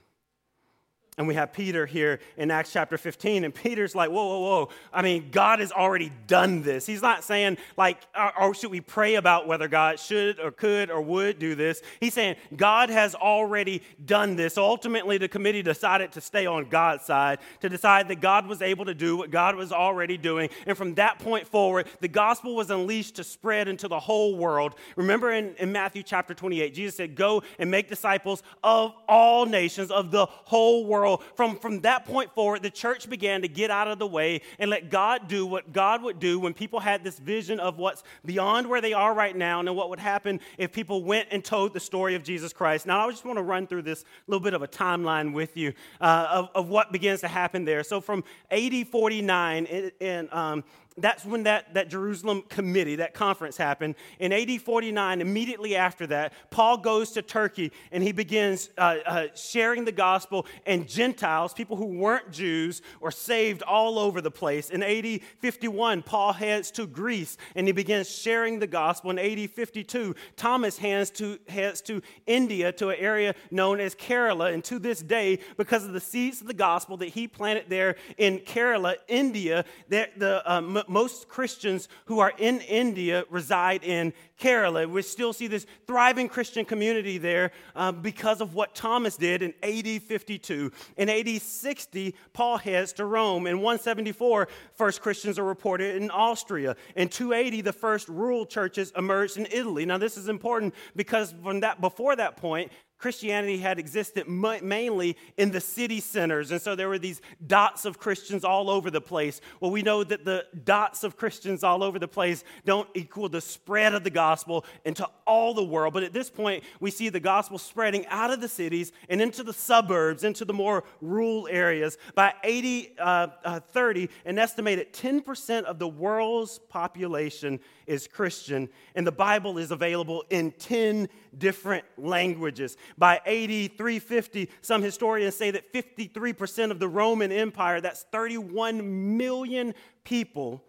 And 1.19 1.27
we 1.27 1.35
have 1.35 1.51
Peter 1.51 1.85
here 1.85 2.21
in 2.37 2.49
Acts 2.49 2.71
chapter 2.71 2.97
15, 2.97 3.43
and 3.43 3.53
Peter's 3.53 3.93
like, 3.93 4.09
whoa, 4.09 4.25
whoa, 4.25 4.39
whoa. 4.39 4.69
I 4.93 5.01
mean, 5.01 5.31
God 5.31 5.59
has 5.59 5.69
already 5.69 6.13
done 6.27 6.61
this. 6.61 6.85
He's 6.85 7.01
not 7.01 7.25
saying, 7.25 7.57
like, 7.75 7.97
or, 8.17 8.39
or, 8.39 8.53
should 8.53 8.71
we 8.71 8.79
pray 8.79 9.15
about 9.15 9.45
whether 9.45 9.67
God 9.67 9.99
should 9.99 10.39
or 10.39 10.49
could 10.49 10.89
or 10.89 11.01
would 11.01 11.37
do 11.37 11.55
this? 11.55 11.81
He's 11.99 12.13
saying, 12.13 12.37
God 12.55 12.89
has 12.89 13.15
already 13.15 13.83
done 14.05 14.37
this. 14.37 14.53
So 14.53 14.63
ultimately, 14.63 15.17
the 15.17 15.27
committee 15.27 15.61
decided 15.61 16.13
to 16.13 16.21
stay 16.21 16.45
on 16.45 16.69
God's 16.69 17.03
side, 17.03 17.39
to 17.59 17.67
decide 17.67 18.07
that 18.07 18.21
God 18.21 18.47
was 18.47 18.61
able 18.61 18.85
to 18.85 18.93
do 18.93 19.17
what 19.17 19.29
God 19.29 19.57
was 19.57 19.73
already 19.73 20.15
doing. 20.15 20.49
And 20.67 20.77
from 20.77 20.93
that 20.95 21.19
point 21.19 21.45
forward, 21.45 21.87
the 21.99 22.07
gospel 22.07 22.55
was 22.55 22.71
unleashed 22.71 23.17
to 23.17 23.25
spread 23.25 23.67
into 23.67 23.89
the 23.89 23.99
whole 23.99 24.37
world. 24.37 24.75
Remember 24.95 25.31
in, 25.31 25.53
in 25.57 25.73
Matthew 25.73 26.01
chapter 26.01 26.33
28, 26.33 26.73
Jesus 26.73 26.95
said, 26.95 27.15
Go 27.15 27.43
and 27.57 27.69
make 27.69 27.89
disciples 27.89 28.41
of 28.63 28.93
all 29.09 29.45
nations, 29.45 29.91
of 29.91 30.11
the 30.11 30.25
whole 30.25 30.85
world 30.85 31.08
world. 31.09 31.23
From, 31.35 31.57
from 31.57 31.81
that 31.81 32.05
point 32.05 32.33
forward, 32.33 32.63
the 32.63 32.69
church 32.69 33.09
began 33.09 33.41
to 33.41 33.47
get 33.47 33.71
out 33.71 33.87
of 33.87 33.99
the 33.99 34.07
way 34.07 34.41
and 34.57 34.69
let 34.69 34.89
God 34.89 35.27
do 35.27 35.45
what 35.45 35.73
God 35.73 36.03
would 36.03 36.19
do 36.19 36.39
when 36.39 36.53
people 36.53 36.79
had 36.79 37.03
this 37.03 37.19
vision 37.19 37.59
of 37.59 37.77
what's 37.77 38.03
beyond 38.25 38.67
where 38.67 38.81
they 38.81 38.93
are 38.93 39.13
right 39.13 39.35
now 39.35 39.59
and 39.59 39.75
what 39.75 39.89
would 39.89 39.99
happen 39.99 40.39
if 40.57 40.71
people 40.71 41.03
went 41.03 41.27
and 41.31 41.43
told 41.43 41.73
the 41.73 41.79
story 41.79 42.15
of 42.15 42.23
Jesus 42.23 42.53
Christ. 42.53 42.85
Now, 42.85 43.07
I 43.07 43.11
just 43.11 43.25
want 43.25 43.37
to 43.37 43.43
run 43.43 43.67
through 43.67 43.83
this 43.83 44.05
little 44.27 44.43
bit 44.43 44.53
of 44.53 44.61
a 44.61 44.67
timeline 44.67 45.33
with 45.33 45.57
you 45.57 45.73
uh, 46.01 46.27
of, 46.29 46.49
of 46.55 46.69
what 46.69 46.91
begins 46.91 47.21
to 47.21 47.27
happen 47.27 47.65
there. 47.65 47.83
So, 47.83 48.01
from 48.01 48.23
AD 48.51 48.87
49, 48.87 49.65
in, 49.65 49.91
in 49.99 50.29
um, 50.31 50.63
that's 51.01 51.25
when 51.25 51.43
that, 51.43 51.73
that 51.73 51.89
Jerusalem 51.89 52.43
committee, 52.49 52.97
that 52.97 53.13
conference 53.13 53.57
happened. 53.57 53.95
In 54.19 54.31
AD 54.31 54.61
49, 54.61 55.21
immediately 55.21 55.75
after 55.75 56.07
that, 56.07 56.33
Paul 56.49 56.77
goes 56.77 57.11
to 57.11 57.21
Turkey 57.21 57.71
and 57.91 58.03
he 58.03 58.11
begins 58.11 58.69
uh, 58.77 58.97
uh, 59.05 59.27
sharing 59.35 59.85
the 59.85 59.91
gospel, 59.91 60.45
and 60.65 60.87
Gentiles, 60.87 61.53
people 61.53 61.77
who 61.77 61.85
weren't 61.85 62.31
Jews, 62.31 62.81
are 63.01 63.11
saved 63.11 63.61
all 63.63 63.99
over 63.99 64.21
the 64.21 64.31
place. 64.31 64.69
In 64.69 64.83
AD 64.83 65.21
51, 65.39 66.03
Paul 66.03 66.33
heads 66.33 66.71
to 66.71 66.87
Greece 66.87 67.37
and 67.55 67.67
he 67.67 67.73
begins 67.73 68.09
sharing 68.09 68.59
the 68.59 68.67
gospel. 68.67 69.11
In 69.11 69.19
AD 69.19 69.49
52, 69.51 70.15
Thomas 70.35 70.77
heads 70.77 71.09
to, 71.11 71.39
heads 71.47 71.81
to 71.81 72.01
India, 72.25 72.71
to 72.73 72.89
an 72.89 72.97
area 72.99 73.35
known 73.51 73.79
as 73.79 73.95
Kerala. 73.95 74.53
And 74.53 74.63
to 74.65 74.79
this 74.79 75.01
day, 75.01 75.39
because 75.57 75.85
of 75.85 75.93
the 75.93 75.99
seeds 75.99 76.41
of 76.41 76.47
the 76.47 76.53
gospel 76.53 76.97
that 76.97 77.09
he 77.09 77.27
planted 77.27 77.65
there 77.69 77.95
in 78.17 78.39
Kerala, 78.39 78.95
India, 79.07 79.65
the, 79.87 80.09
the 80.17 80.49
uh, 80.49 80.61
most 80.89 81.27
Christians 81.27 81.87
who 82.05 82.19
are 82.19 82.33
in 82.37 82.61
India 82.61 83.23
reside 83.29 83.83
in 83.83 84.13
Kerala. 84.39 84.89
We 84.89 85.01
still 85.01 85.33
see 85.33 85.47
this 85.47 85.65
thriving 85.85 86.29
Christian 86.29 86.65
community 86.65 87.17
there 87.17 87.51
uh, 87.75 87.91
because 87.91 88.41
of 88.41 88.55
what 88.55 88.75
Thomas 88.75 89.17
did 89.17 89.41
in 89.41 89.53
AD 89.63 90.01
52. 90.01 90.71
In 90.97 91.09
AD 91.09 91.41
60, 91.41 92.15
Paul 92.33 92.57
heads 92.57 92.93
to 92.93 93.05
Rome. 93.05 93.47
In 93.47 93.57
174, 93.57 94.47
first 94.73 95.01
Christians 95.01 95.37
are 95.37 95.43
reported 95.43 96.01
in 96.01 96.09
Austria. 96.09 96.75
In 96.95 97.09
280, 97.09 97.61
the 97.61 97.73
first 97.73 98.07
rural 98.07 98.45
churches 98.45 98.91
emerged 98.97 99.37
in 99.37 99.47
Italy. 99.51 99.85
Now, 99.85 99.97
this 99.97 100.17
is 100.17 100.29
important 100.29 100.73
because 100.95 101.33
from 101.43 101.59
that, 101.61 101.81
before 101.81 102.15
that 102.15 102.37
point, 102.37 102.71
Christianity 102.99 103.57
had 103.57 103.79
existed 103.79 104.27
mainly 104.27 105.15
in 105.37 105.51
the 105.51 105.61
city 105.61 106.01
centers. 106.01 106.51
And 106.51 106.61
so 106.61 106.75
there 106.75 106.89
were 106.89 106.99
these 106.99 107.21
dots 107.47 107.85
of 107.85 107.97
Christians 107.97 108.43
all 108.43 108.69
over 108.69 108.91
the 108.91 108.99
place. 108.99 109.39
Well, 109.61 109.71
we 109.71 109.81
know 109.81 110.03
that 110.03 110.25
the 110.25 110.45
dots 110.65 111.05
of 111.05 111.15
Christians 111.15 111.63
all 111.63 111.81
over 111.81 111.97
the 111.97 112.09
place 112.09 112.43
don't 112.65 112.89
equal 112.93 113.29
the 113.29 113.39
spread 113.39 113.95
of 113.95 114.03
the 114.03 114.09
gospel 114.09 114.65
into 114.83 115.07
all 115.25 115.53
the 115.53 115.63
world. 115.63 115.93
But 115.93 116.03
at 116.03 116.11
this 116.11 116.29
point, 116.29 116.65
we 116.81 116.91
see 116.91 117.07
the 117.07 117.21
gospel 117.21 117.57
spreading 117.57 118.05
out 118.07 118.31
of 118.31 118.41
the 118.41 118.49
cities 118.49 118.91
and 119.07 119.21
into 119.21 119.43
the 119.43 119.53
suburbs, 119.53 120.25
into 120.25 120.43
the 120.43 120.53
more 120.53 120.83
rural 120.99 121.47
areas. 121.49 121.97
By 122.15 122.33
80, 122.43 122.97
uh, 122.99 123.27
uh, 123.45 123.59
30, 123.61 124.09
an 124.25 124.37
estimated 124.37 124.91
10% 124.91 125.63
of 125.63 125.79
the 125.79 125.87
world's 125.87 126.59
population 126.59 127.61
is 127.87 128.07
Christian, 128.07 128.69
and 128.93 129.07
the 129.07 129.11
Bible 129.11 129.57
is 129.57 129.71
available 129.71 130.23
in 130.29 130.51
10 130.51 131.09
different 131.37 131.85
languages. 131.97 132.77
By 132.97 133.17
AD 133.17 133.77
350, 133.77 134.49
some 134.61 134.81
historians 134.81 135.35
say 135.35 135.51
that 135.51 135.73
53% 135.73 136.71
of 136.71 136.79
the 136.79 136.87
Roman 136.87 137.31
Empire, 137.31 137.81
that's 137.81 138.03
31 138.11 139.17
million 139.17 139.73
people, 140.03 140.63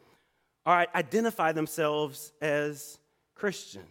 are, 0.66 0.87
identify 0.94 1.52
themselves 1.52 2.33
as 2.40 2.98
Christian. 3.35 3.85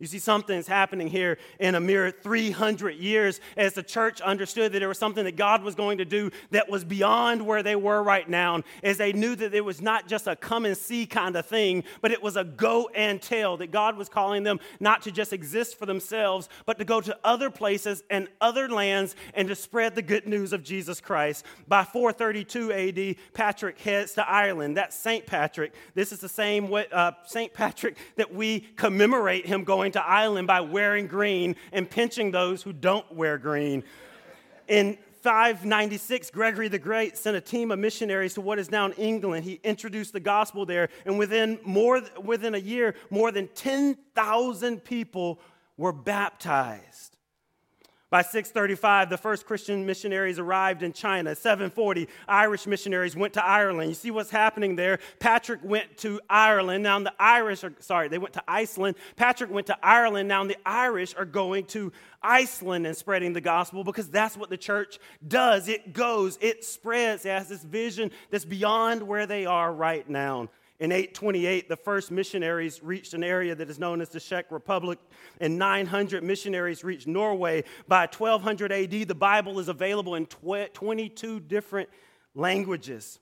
You 0.00 0.08
see, 0.08 0.18
something's 0.18 0.66
happening 0.66 1.06
here 1.06 1.38
in 1.60 1.76
a 1.76 1.80
mere 1.80 2.10
300 2.10 2.96
years 2.96 3.40
as 3.56 3.74
the 3.74 3.82
church 3.82 4.20
understood 4.20 4.72
that 4.72 4.80
there 4.80 4.88
was 4.88 4.98
something 4.98 5.24
that 5.24 5.36
God 5.36 5.62
was 5.62 5.76
going 5.76 5.98
to 5.98 6.04
do 6.04 6.32
that 6.50 6.68
was 6.68 6.84
beyond 6.84 7.46
where 7.46 7.62
they 7.62 7.76
were 7.76 8.02
right 8.02 8.28
now. 8.28 8.62
As 8.82 8.98
they 8.98 9.12
knew 9.12 9.36
that 9.36 9.54
it 9.54 9.64
was 9.64 9.80
not 9.80 10.08
just 10.08 10.26
a 10.26 10.34
come 10.34 10.64
and 10.64 10.76
see 10.76 11.06
kind 11.06 11.36
of 11.36 11.46
thing, 11.46 11.84
but 12.00 12.10
it 12.10 12.20
was 12.20 12.36
a 12.36 12.42
go 12.42 12.90
and 12.92 13.22
tell, 13.22 13.56
that 13.58 13.70
God 13.70 13.96
was 13.96 14.08
calling 14.08 14.42
them 14.42 14.58
not 14.80 15.02
to 15.02 15.12
just 15.12 15.32
exist 15.32 15.78
for 15.78 15.86
themselves, 15.86 16.48
but 16.66 16.76
to 16.78 16.84
go 16.84 17.00
to 17.00 17.16
other 17.22 17.48
places 17.48 18.02
and 18.10 18.26
other 18.40 18.68
lands 18.68 19.14
and 19.32 19.46
to 19.46 19.54
spread 19.54 19.94
the 19.94 20.02
good 20.02 20.26
news 20.26 20.52
of 20.52 20.64
Jesus 20.64 21.00
Christ. 21.00 21.44
By 21.68 21.84
432 21.84 22.72
AD, 22.72 23.16
Patrick 23.32 23.78
heads 23.78 24.14
to 24.14 24.28
Ireland. 24.28 24.76
That's 24.76 24.96
St. 24.96 25.24
Patrick. 25.24 25.72
This 25.94 26.10
is 26.10 26.18
the 26.18 26.28
same 26.28 26.68
uh, 26.92 27.12
St. 27.26 27.54
Patrick 27.54 27.96
that 28.16 28.34
we 28.34 28.58
commemorate 28.60 29.46
him 29.46 29.62
going 29.62 29.83
going 29.84 29.92
to 29.92 30.02
Ireland 30.02 30.46
by 30.46 30.62
wearing 30.62 31.06
green 31.06 31.56
and 31.70 31.88
pinching 31.88 32.30
those 32.30 32.62
who 32.62 32.72
don't 32.72 33.04
wear 33.14 33.36
green. 33.36 33.84
In 34.66 34.96
596, 35.20 36.30
Gregory 36.30 36.68
the 36.68 36.78
Great 36.78 37.18
sent 37.18 37.36
a 37.36 37.40
team 37.42 37.70
of 37.70 37.78
missionaries 37.78 38.32
to 38.34 38.40
what 38.40 38.58
is 38.58 38.70
now 38.70 38.86
in 38.86 38.92
England. 38.94 39.44
He 39.44 39.60
introduced 39.62 40.14
the 40.14 40.20
gospel 40.20 40.64
there, 40.64 40.88
and 41.04 41.18
within, 41.18 41.58
more, 41.66 42.00
within 42.22 42.54
a 42.54 42.58
year, 42.58 42.94
more 43.10 43.30
than 43.30 43.48
10,000 43.48 44.84
people 44.84 45.38
were 45.76 45.92
baptized. 45.92 47.13
By 48.14 48.22
635, 48.22 49.10
the 49.10 49.18
first 49.18 49.44
Christian 49.44 49.86
missionaries 49.86 50.38
arrived 50.38 50.84
in 50.84 50.92
China. 50.92 51.34
740, 51.34 52.08
Irish 52.28 52.64
missionaries 52.64 53.16
went 53.16 53.34
to 53.34 53.44
Ireland. 53.44 53.88
You 53.88 53.96
see 53.96 54.12
what's 54.12 54.30
happening 54.30 54.76
there? 54.76 55.00
Patrick 55.18 55.58
went 55.64 55.98
to 55.98 56.20
Ireland. 56.30 56.84
Now 56.84 57.00
the 57.00 57.12
Irish 57.18 57.64
are, 57.64 57.72
sorry, 57.80 58.06
they 58.06 58.18
went 58.18 58.34
to 58.34 58.42
Iceland. 58.46 58.94
Patrick 59.16 59.50
went 59.50 59.66
to 59.66 59.76
Ireland. 59.84 60.28
Now 60.28 60.44
the 60.44 60.56
Irish 60.64 61.16
are 61.16 61.24
going 61.24 61.64
to 61.64 61.90
Iceland 62.22 62.86
and 62.86 62.96
spreading 62.96 63.32
the 63.32 63.40
gospel 63.40 63.82
because 63.82 64.08
that's 64.08 64.36
what 64.36 64.48
the 64.48 64.58
church 64.58 65.00
does. 65.26 65.66
It 65.66 65.92
goes, 65.92 66.38
it 66.40 66.64
spreads. 66.64 67.24
It 67.24 67.30
has 67.30 67.48
this 67.48 67.64
vision 67.64 68.12
that's 68.30 68.44
beyond 68.44 69.02
where 69.02 69.26
they 69.26 69.44
are 69.44 69.74
right 69.74 70.08
now. 70.08 70.50
In 70.80 70.90
828, 70.90 71.68
the 71.68 71.76
first 71.76 72.10
missionaries 72.10 72.82
reached 72.82 73.14
an 73.14 73.22
area 73.22 73.54
that 73.54 73.70
is 73.70 73.78
known 73.78 74.00
as 74.00 74.08
the 74.08 74.18
Czech 74.18 74.50
Republic, 74.50 74.98
and 75.40 75.56
900 75.56 76.24
missionaries 76.24 76.82
reached 76.82 77.06
Norway. 77.06 77.62
By 77.86 78.06
1200 78.06 78.72
AD, 78.72 78.90
the 78.90 79.14
Bible 79.14 79.60
is 79.60 79.68
available 79.68 80.16
in 80.16 80.26
22 80.26 81.40
different 81.40 81.88
languages. 82.34 83.20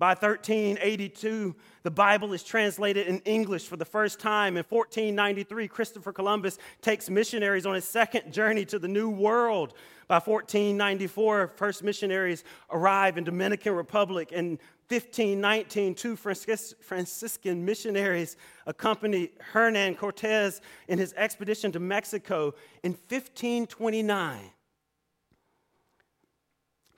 By 0.00 0.14
1382, 0.14 1.54
the 1.82 1.90
Bible 1.90 2.32
is 2.32 2.42
translated 2.42 3.06
in 3.06 3.18
English 3.26 3.66
for 3.66 3.76
the 3.76 3.84
first 3.84 4.18
time. 4.18 4.56
In 4.56 4.64
1493, 4.66 5.68
Christopher 5.68 6.10
Columbus 6.10 6.56
takes 6.80 7.10
missionaries 7.10 7.66
on 7.66 7.74
his 7.74 7.84
second 7.84 8.32
journey 8.32 8.64
to 8.64 8.78
the 8.78 8.88
New 8.88 9.10
World. 9.10 9.74
By 10.08 10.14
1494, 10.14 11.48
first 11.48 11.84
missionaries 11.84 12.44
arrive 12.70 13.18
in 13.18 13.24
Dominican 13.24 13.74
Republic, 13.74 14.32
In 14.32 14.58
1519, 14.88 15.94
two 15.94 16.16
Franciscan 16.16 17.62
missionaries 17.62 18.38
accompany 18.66 19.32
Hernan 19.52 19.96
Cortez 19.96 20.62
in 20.88 20.98
his 20.98 21.12
expedition 21.12 21.72
to 21.72 21.78
Mexico. 21.78 22.54
In 22.82 22.92
1529, 22.92 24.50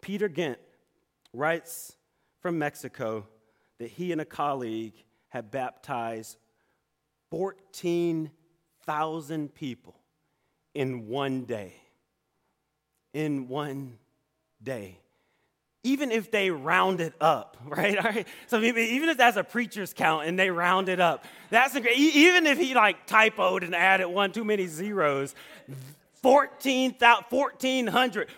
Peter 0.01 0.29
Ghent 0.29 0.61
writes 1.33 1.97
from 2.43 2.59
Mexico 2.59 3.27
that 3.79 3.89
he 3.89 4.13
and 4.13 4.21
a 4.21 4.27
colleague 4.27 4.93
had 5.29 5.51
baptized 5.51 6.37
14,000 7.31 9.55
people 9.55 9.95
in 10.75 11.09
one 11.09 11.45
day. 11.45 11.77
In 13.15 13.49
one 13.49 13.99
day 14.63 14.99
even 15.85 16.13
if 16.13 16.31
they 16.31 16.51
round 16.51 17.01
it 17.01 17.13
up, 17.21 17.57
right? 17.67 17.99
All 17.99 18.05
right. 18.05 18.27
So 18.47 18.61
even 18.61 19.09
if 19.09 19.17
that's 19.17 19.37
a 19.37 19.45
preacher's 19.45 19.93
count 19.93 20.27
and 20.27 20.39
they 20.39 20.51
round 20.51 20.89
it 20.89 21.01
up, 21.01 21.25
that's 21.51 21.75
a 21.75 21.99
even 21.99 22.47
if 22.47 22.59
he 22.59 22.75
like 22.75 23.07
typoed 23.07 23.65
and 23.65 23.75
added 23.75 24.09
one 24.09 24.33
too 24.33 24.45
many 24.45 24.67
zeros, 24.67 25.35
14, 26.23 26.95
1400, 26.99 28.29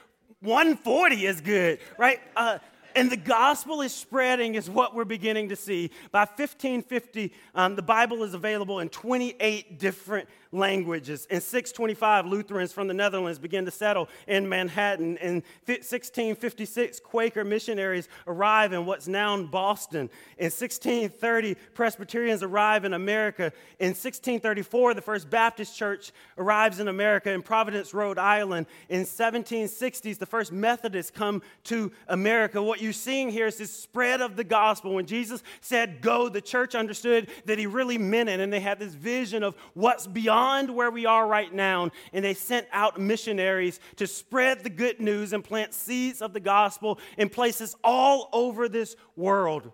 140 0.41 1.27
is 1.27 1.41
good, 1.41 1.79
right? 1.99 2.21
Uh, 2.35 2.59
and 2.95 3.11
the 3.11 3.17
gospel 3.17 3.81
is 3.81 3.93
spreading, 3.93 4.55
is 4.55 4.71
what 4.71 4.95
we're 4.95 5.05
beginning 5.05 5.49
to 5.49 5.57
see. 5.57 5.91
By 6.11 6.21
1550, 6.21 7.33
um, 7.55 7.77
the 7.77 7.83
Bible 7.83 8.23
is 8.23 8.35
available 8.35 8.81
in 8.81 8.89
28 8.89 9.79
different 9.79 10.29
languages. 10.55 11.27
In 11.31 11.41
625, 11.41 12.27
Lutherans 12.27 12.73
from 12.73 12.87
the 12.89 12.95
Netherlands 12.95 13.39
began 13.39 13.65
to 13.65 13.71
settle 13.71 14.09
in 14.27 14.49
Manhattan. 14.49 15.17
In 15.19 15.43
1656, 15.67 17.01
Quaker 17.01 17.45
missionaries 17.45 18.09
arrive 18.27 18.73
in 18.73 18.87
what's 18.87 19.09
now 19.09 19.35
Boston. 19.43 20.09
In 20.39 20.47
1630, 20.47 21.57
Presbyterians 21.75 22.43
arrive 22.43 22.85
in 22.85 22.95
America. 22.95 23.53
In 23.81 23.89
1634, 23.89 24.95
the 24.95 25.03
First 25.03 25.29
Baptist 25.29 25.77
Church 25.77 26.13
arrives 26.39 26.79
in 26.79 26.87
America 26.87 27.33
in 27.33 27.43
Providence, 27.43 27.93
Rhode 27.93 28.19
Island. 28.19 28.67
In 28.89 29.03
1760s, 29.03 30.19
the 30.19 30.27
first 30.27 30.53
Methodists 30.53 31.11
come 31.11 31.43
to 31.65 31.91
America. 32.07 32.63
What 32.63 32.81
you're 32.81 32.93
seeing 32.93 33.31
here 33.31 33.47
is 33.47 33.57
this 33.57 33.73
spread 33.73 34.21
of 34.21 34.37
the 34.37 34.45
gospel. 34.45 34.95
When 34.95 35.07
Jesus 35.07 35.43
said 35.61 36.01
go, 36.01 36.29
the 36.29 36.41
church 36.41 36.77
understood 36.77 37.29
that 37.47 37.59
he 37.59 37.67
really 37.67 37.99
meant 37.99 38.29
it, 38.29 38.39
and 38.39 38.53
they 38.53 38.61
had 38.61 38.79
this 38.79 38.95
vision 38.95 39.43
of 39.43 39.57
what's 39.73 40.07
beyond 40.07 40.44
beyond 40.45 40.69
where 40.69 40.91
we 40.91 41.07
are 41.07 41.27
right 41.27 41.55
now, 41.55 41.91
and 42.13 42.23
they 42.23 42.35
sent 42.35 42.67
out 42.71 43.01
missionaries 43.01 43.81
to 43.97 44.07
spread 44.07 44.63
the 44.63 44.69
good 44.69 45.01
news 45.01 45.33
and 45.33 45.43
plant 45.43 45.73
seeds 45.73 46.21
of 46.21 46.35
the 46.35 46.41
gospel 46.41 46.99
in 47.17 47.31
places 47.31 47.75
all 47.83 48.29
over 48.31 48.69
this 48.69 48.95
world. 49.17 49.73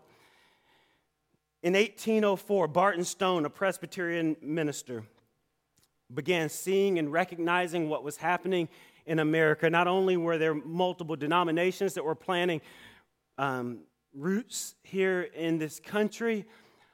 In 1.65 1.73
1804, 1.73 2.69
Barton 2.69 3.03
Stone, 3.03 3.47
a 3.47 3.51
Presbyterian 3.51 4.37
minister, 4.41 5.03
began 6.15 6.49
seeing 6.49 7.01
and 7.01 7.13
recognizing 7.13 7.89
what 7.89 8.05
was 8.05 8.17
happening 8.17 8.69
in 9.07 9.19
America. 9.19 9.69
Not 9.69 9.89
only 9.89 10.17
were 10.17 10.39
there 10.39 10.55
multiple 10.55 11.17
denominations 11.17 11.95
that 11.95 12.05
were 12.05 12.15
planting 12.15 12.61
um, 13.39 13.81
roots 14.15 14.77
here 14.85 15.23
in 15.35 15.59
this 15.59 15.81
country, 15.81 16.47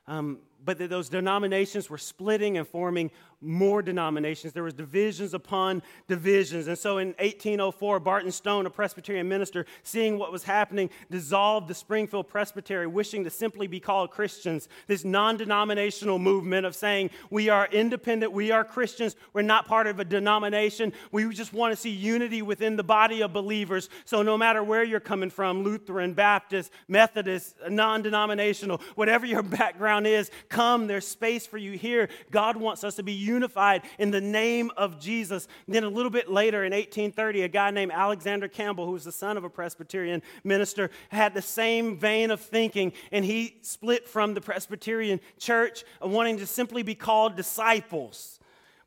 um, 0.06 0.38
but 0.66 0.76
that 0.78 0.90
those 0.90 1.08
denominations 1.08 1.88
were 1.88 1.96
splitting 1.96 2.58
and 2.58 2.68
forming 2.68 3.10
more 3.40 3.82
denominations. 3.82 4.52
There 4.52 4.62
was 4.62 4.74
divisions 4.74 5.34
upon 5.34 5.82
divisions. 6.08 6.68
And 6.68 6.76
so 6.76 6.98
in 6.98 7.08
1804, 7.18 8.00
Barton 8.00 8.32
Stone, 8.32 8.66
a 8.66 8.70
Presbyterian 8.70 9.28
minister, 9.28 9.66
seeing 9.82 10.18
what 10.18 10.32
was 10.32 10.42
happening, 10.42 10.90
dissolved 11.10 11.68
the 11.68 11.74
Springfield 11.74 12.28
Presbytery, 12.28 12.86
wishing 12.86 13.24
to 13.24 13.30
simply 13.30 13.66
be 13.66 13.78
called 13.78 14.10
Christians. 14.10 14.68
This 14.86 15.04
non-denominational 15.04 16.18
movement 16.18 16.66
of 16.66 16.74
saying 16.74 17.10
we 17.30 17.48
are 17.48 17.68
independent, 17.70 18.32
we 18.32 18.50
are 18.50 18.64
Christians, 18.64 19.16
we're 19.32 19.42
not 19.42 19.66
part 19.66 19.86
of 19.86 20.00
a 20.00 20.04
denomination. 20.04 20.92
We 21.12 21.28
just 21.28 21.52
want 21.52 21.72
to 21.72 21.76
see 21.76 21.90
unity 21.90 22.42
within 22.42 22.76
the 22.76 22.84
body 22.84 23.22
of 23.22 23.32
believers. 23.32 23.88
So 24.04 24.22
no 24.22 24.36
matter 24.36 24.64
where 24.64 24.82
you're 24.82 24.98
coming 24.98 25.30
from, 25.30 25.62
Lutheran, 25.62 26.14
Baptist, 26.14 26.72
Methodist, 26.88 27.54
non-denominational, 27.68 28.80
whatever 28.94 29.26
your 29.26 29.42
background 29.56 30.06
is, 30.06 30.30
come, 30.56 30.86
there's 30.86 31.06
space 31.06 31.46
for 31.46 31.58
you 31.58 31.72
here. 31.72 32.08
God 32.30 32.56
wants 32.56 32.82
us 32.82 32.94
to 32.96 33.02
be 33.02 33.12
unified 33.12 33.82
in 33.98 34.10
the 34.10 34.22
name 34.22 34.70
of 34.78 34.98
Jesus. 34.98 35.46
And 35.66 35.74
then 35.74 35.84
a 35.84 35.88
little 35.90 36.10
bit 36.10 36.30
later 36.30 36.64
in 36.64 36.72
1830, 36.72 37.42
a 37.42 37.48
guy 37.48 37.70
named 37.70 37.92
Alexander 37.92 38.48
Campbell, 38.48 38.86
who 38.86 38.92
was 38.92 39.04
the 39.04 39.12
son 39.12 39.36
of 39.36 39.44
a 39.44 39.50
Presbyterian 39.50 40.22
minister, 40.44 40.90
had 41.10 41.34
the 41.34 41.42
same 41.42 41.98
vein 41.98 42.30
of 42.30 42.40
thinking, 42.40 42.94
and 43.12 43.22
he 43.22 43.58
split 43.60 44.08
from 44.08 44.32
the 44.32 44.40
Presbyterian 44.40 45.20
church, 45.38 45.84
uh, 46.02 46.08
wanting 46.08 46.38
to 46.38 46.46
simply 46.46 46.82
be 46.82 46.94
called 46.94 47.36
disciples. 47.36 48.40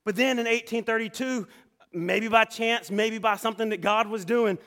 But 0.04 0.16
then 0.16 0.40
in 0.40 0.46
1832, 0.46 1.48
maybe 1.94 2.30
by 2.30 2.46
chance, 2.46 2.90
maybe 2.90 3.20
by 3.20 3.36
something 3.36 3.70
that 3.70 3.82
God 3.82 4.08
was 4.08 4.26
doing, 4.26 4.58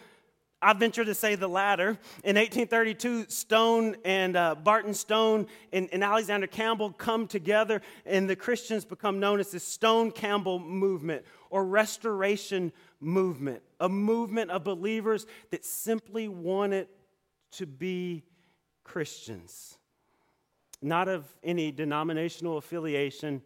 I 0.65 0.73
venture 0.75 1.05
to 1.05 1.15
say 1.15 1.35
the 1.35 1.49
latter. 1.49 1.99
In 2.23 2.37
1832, 2.37 3.27
Stone 3.29 3.97
and 4.05 4.37
uh, 4.37 4.55
Barton 4.55 4.95
Stone 4.95 5.49
and, 5.73 5.89
and, 5.93 6.05
Alexander 6.05 6.47
Campbell 6.47 6.93
come 6.93 7.27
together, 7.27 7.83
and 8.07 8.31
the 8.31 8.37
Christians 8.37 8.85
become 8.85 9.19
known 9.19 9.41
as 9.41 9.51
the 9.51 9.59
Stone 9.59 10.13
Campbell 10.13 10.61
movement 10.61 11.25
or 11.51 11.65
Restoration 11.65 12.73
movement, 13.01 13.61
a 13.81 13.89
movement 13.89 14.53
of 14.53 14.63
believers 14.63 15.27
that 15.51 15.65
simply 15.65 16.29
wanted 16.29 16.87
to 17.53 17.67
be 17.67 18.23
Christians, 18.85 19.79
not 20.81 21.09
of 21.09 21.27
any 21.43 21.73
denominational 21.73 22.57
affiliation, 22.57 23.43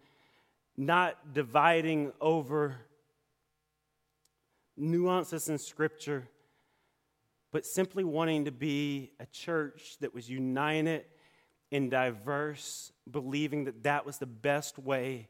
not 0.77 1.33
dividing 1.33 2.13
over 2.21 2.77
nuances 4.77 5.49
in 5.49 5.57
Scripture 5.57 6.29
but 7.53 7.65
simply 7.65 8.05
wanting 8.05 8.45
to 8.45 8.53
be 8.53 9.13
a 9.21 9.27
church 9.27 9.97
that 10.01 10.15
was 10.15 10.29
united 10.29 11.05
and 11.73 11.91
diverse, 11.91 12.93
believing 13.11 13.65
that 13.65 13.83
that 13.85 14.07
was 14.07 14.19
the 14.19 14.27
best 14.27 14.79
way 14.79 15.29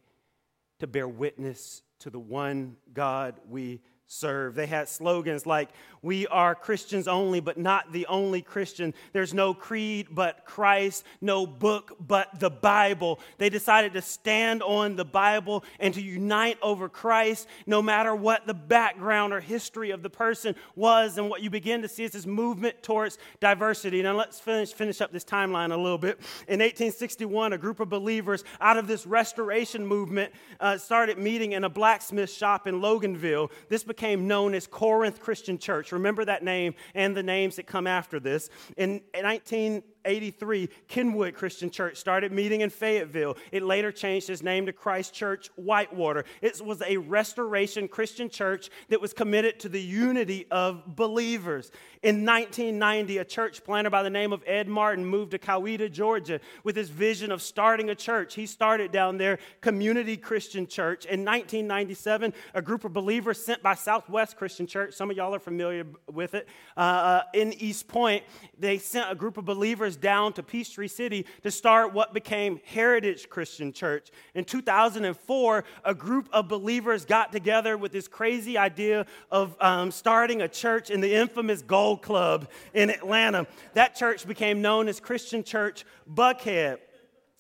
to 0.79 0.87
bear 0.87 1.09
witness 1.09 1.83
to 2.00 2.11
the 2.11 2.18
one 2.18 2.76
God 2.92 3.40
we 3.48 3.81
serve. 4.07 4.55
They 4.55 4.66
had 4.66 4.88
slogans 4.88 5.47
like, 5.47 5.71
We 6.01 6.27
are 6.29 6.55
Christians 6.55 7.09
only, 7.09 7.40
but 7.40 7.59
not 7.59 7.92
the 7.92 8.07
only 8.07 8.40
Christian. 8.40 8.95
There's 9.12 9.35
no 9.35 9.53
creed 9.53 10.09
but 10.12 10.45
Christ, 10.45 11.05
no 11.21 11.47
book 11.47 11.97
but 12.01 12.38
the 12.38 12.51
Bible. 12.51 13.19
They 13.38 13.49
decided 13.49 13.95
to 13.95 14.03
stand 14.03 14.62
on 14.62 14.97
the 14.97 15.05
Bible 15.05 15.64
and 15.81 15.92
to 15.95 16.03
unite 16.03 16.59
over 16.62 16.88
Christ, 16.88 17.49
no 17.66 17.83
matter 17.83 18.14
what 18.14 18.47
the 18.47 18.55
background 18.55 19.33
or 19.33 19.40
history 19.40 19.90
of 19.90 20.03
the 20.03 20.11
person 20.11 20.55
was. 20.77 21.19
And 21.19 21.29
what 21.29 21.42
you 21.42 21.51
begin 21.51 21.83
to 21.83 21.88
see 21.88 22.05
is 22.05 22.12
this 22.12 22.27
movement 22.27 22.83
towards 22.83 23.19
diversity. 23.40 24.03
Now, 24.03 24.16
let's 24.16 24.38
finish, 24.38 24.73
finish 24.73 25.01
up 25.01 25.12
this 25.12 25.25
timeline 25.25 25.73
a 25.73 25.77
little 25.77 25.99
bit. 25.99 26.19
In 26.47 26.61
1861, 26.61 27.53
a 27.53 27.59
group 27.59 27.81
of 27.81 27.88
believers 27.88 28.45
out 28.61 28.77
of 28.77 28.87
this 28.87 29.07
restoration 29.07 29.85
movement 29.85 30.33
uh, 30.61 30.79
started 30.79 31.19
meeting 31.19 31.53
in 31.53 31.64
a 31.64 31.69
blacksmith 31.69 32.31
shop 32.31 32.66
in 32.66 32.81
Loganville. 32.81 33.51
This 33.69 33.83
became 33.97 34.29
known 34.29 34.55
as 34.55 34.67
Corinth 34.67 35.21
Christian 35.21 35.57
Church. 35.59 35.91
Remember 35.91 36.25
that 36.27 36.45
name 36.45 36.75
and 36.95 37.17
the 37.17 37.23
names 37.23 37.57
that 37.57 37.67
come 37.67 37.87
after 37.87 38.21
this. 38.21 38.51
In 38.77 39.01
19 39.15 39.83
83, 40.07 40.69
Kenwood 40.88 41.35
Christian 41.35 41.71
Church 41.71 41.97
started 41.99 42.33
meeting 42.33 42.62
in 42.62 42.71
Fayetteville. 42.71 43.37
It 43.53 43.62
later 43.62 43.92
changed 43.92 44.31
its 44.31 44.42
name 44.42 44.66
to 44.66 44.73
Christ 44.73 45.12
Church 45.12 45.51
Whitewater. 45.57 46.25
It 46.40 46.61
was 46.64 46.83
a 46.83 46.97
restoration 46.97 47.88
Christian 47.88 48.31
church 48.31 48.71
that 48.88 49.01
was 49.01 49.12
committed 49.12 49.61
to 49.61 49.69
the 49.69 49.81
unity 49.81 50.47
of 50.51 50.97
believers. 50.97 51.71
In 52.03 52.25
1990, 52.25 53.19
a 53.19 53.25
church 53.25 53.64
planter 53.64 53.90
by 53.90 54.03
the 54.03 54.11
name 54.11 54.33
of 54.33 54.42
Ed 54.47 54.69
Martin 54.69 55.05
moved 55.05 55.33
to 55.33 55.38
Coweta, 55.38 55.90
Georgia, 55.90 56.40
with 56.62 56.77
his 56.77 56.88
vision 56.88 57.33
of 57.33 57.42
starting 57.42 57.90
a 57.90 57.95
church. 57.95 58.35
He 58.35 58.47
started 58.47 58.92
down 58.92 59.19
there 59.19 59.38
Community 59.61 60.16
Christian 60.16 60.66
Church. 60.66 61.05
In 61.05 61.25
1997, 61.25 62.33
a 62.55 62.62
group 62.62 62.85
of 62.85 62.92
believers 62.92 63.45
sent 63.45 63.62
by 63.62 63.75
Southwest 63.75 64.37
Christian 64.37 64.66
Church, 64.66 64.95
some 64.95 65.11
of 65.11 65.16
y'all 65.16 65.35
are 65.35 65.40
familiar 65.40 65.85
with 66.12 66.35
it, 66.35 66.47
uh, 66.77 66.81
uh 66.81 67.23
in 67.35 67.53
East 67.55 67.88
Point, 67.88 68.23
they 68.59 68.79
sent 68.79 69.11
a 69.11 69.14
group 69.14 69.37
of 69.37 69.45
believers 69.45 69.96
down 69.97 70.33
to 70.35 70.43
Peachtree 70.43 70.89
City 70.89 71.27
to 71.43 71.51
start 71.51 71.93
what 71.93 72.15
became 72.15 72.61
Heritage 72.65 73.29
Christian 73.29 73.73
Church. 73.73 74.11
In 74.35 74.45
2004, 74.45 75.65
a 75.85 75.95
group 75.95 76.29
of 76.33 76.49
believers 76.49 77.05
got 77.05 77.33
together 77.33 77.77
with 77.77 77.93
this 77.93 78.09
crazy 78.09 78.57
idea 78.59 79.07
of 79.31 79.57
um, 79.61 79.91
starting 79.91 80.43
a 80.43 80.49
church 80.49 80.91
in 80.91 81.01
the 81.01 81.15
infamous 81.15 81.63
Gold 81.63 82.03
Club 82.03 82.49
in 82.75 82.91
Atlanta. 82.91 83.47
That 83.75 83.95
church 83.95 84.27
became 84.27 84.63
known 84.63 84.89
as 84.89 85.01
Christian 85.01 85.43
Church 85.43 85.85
Buckhead. 86.13 86.79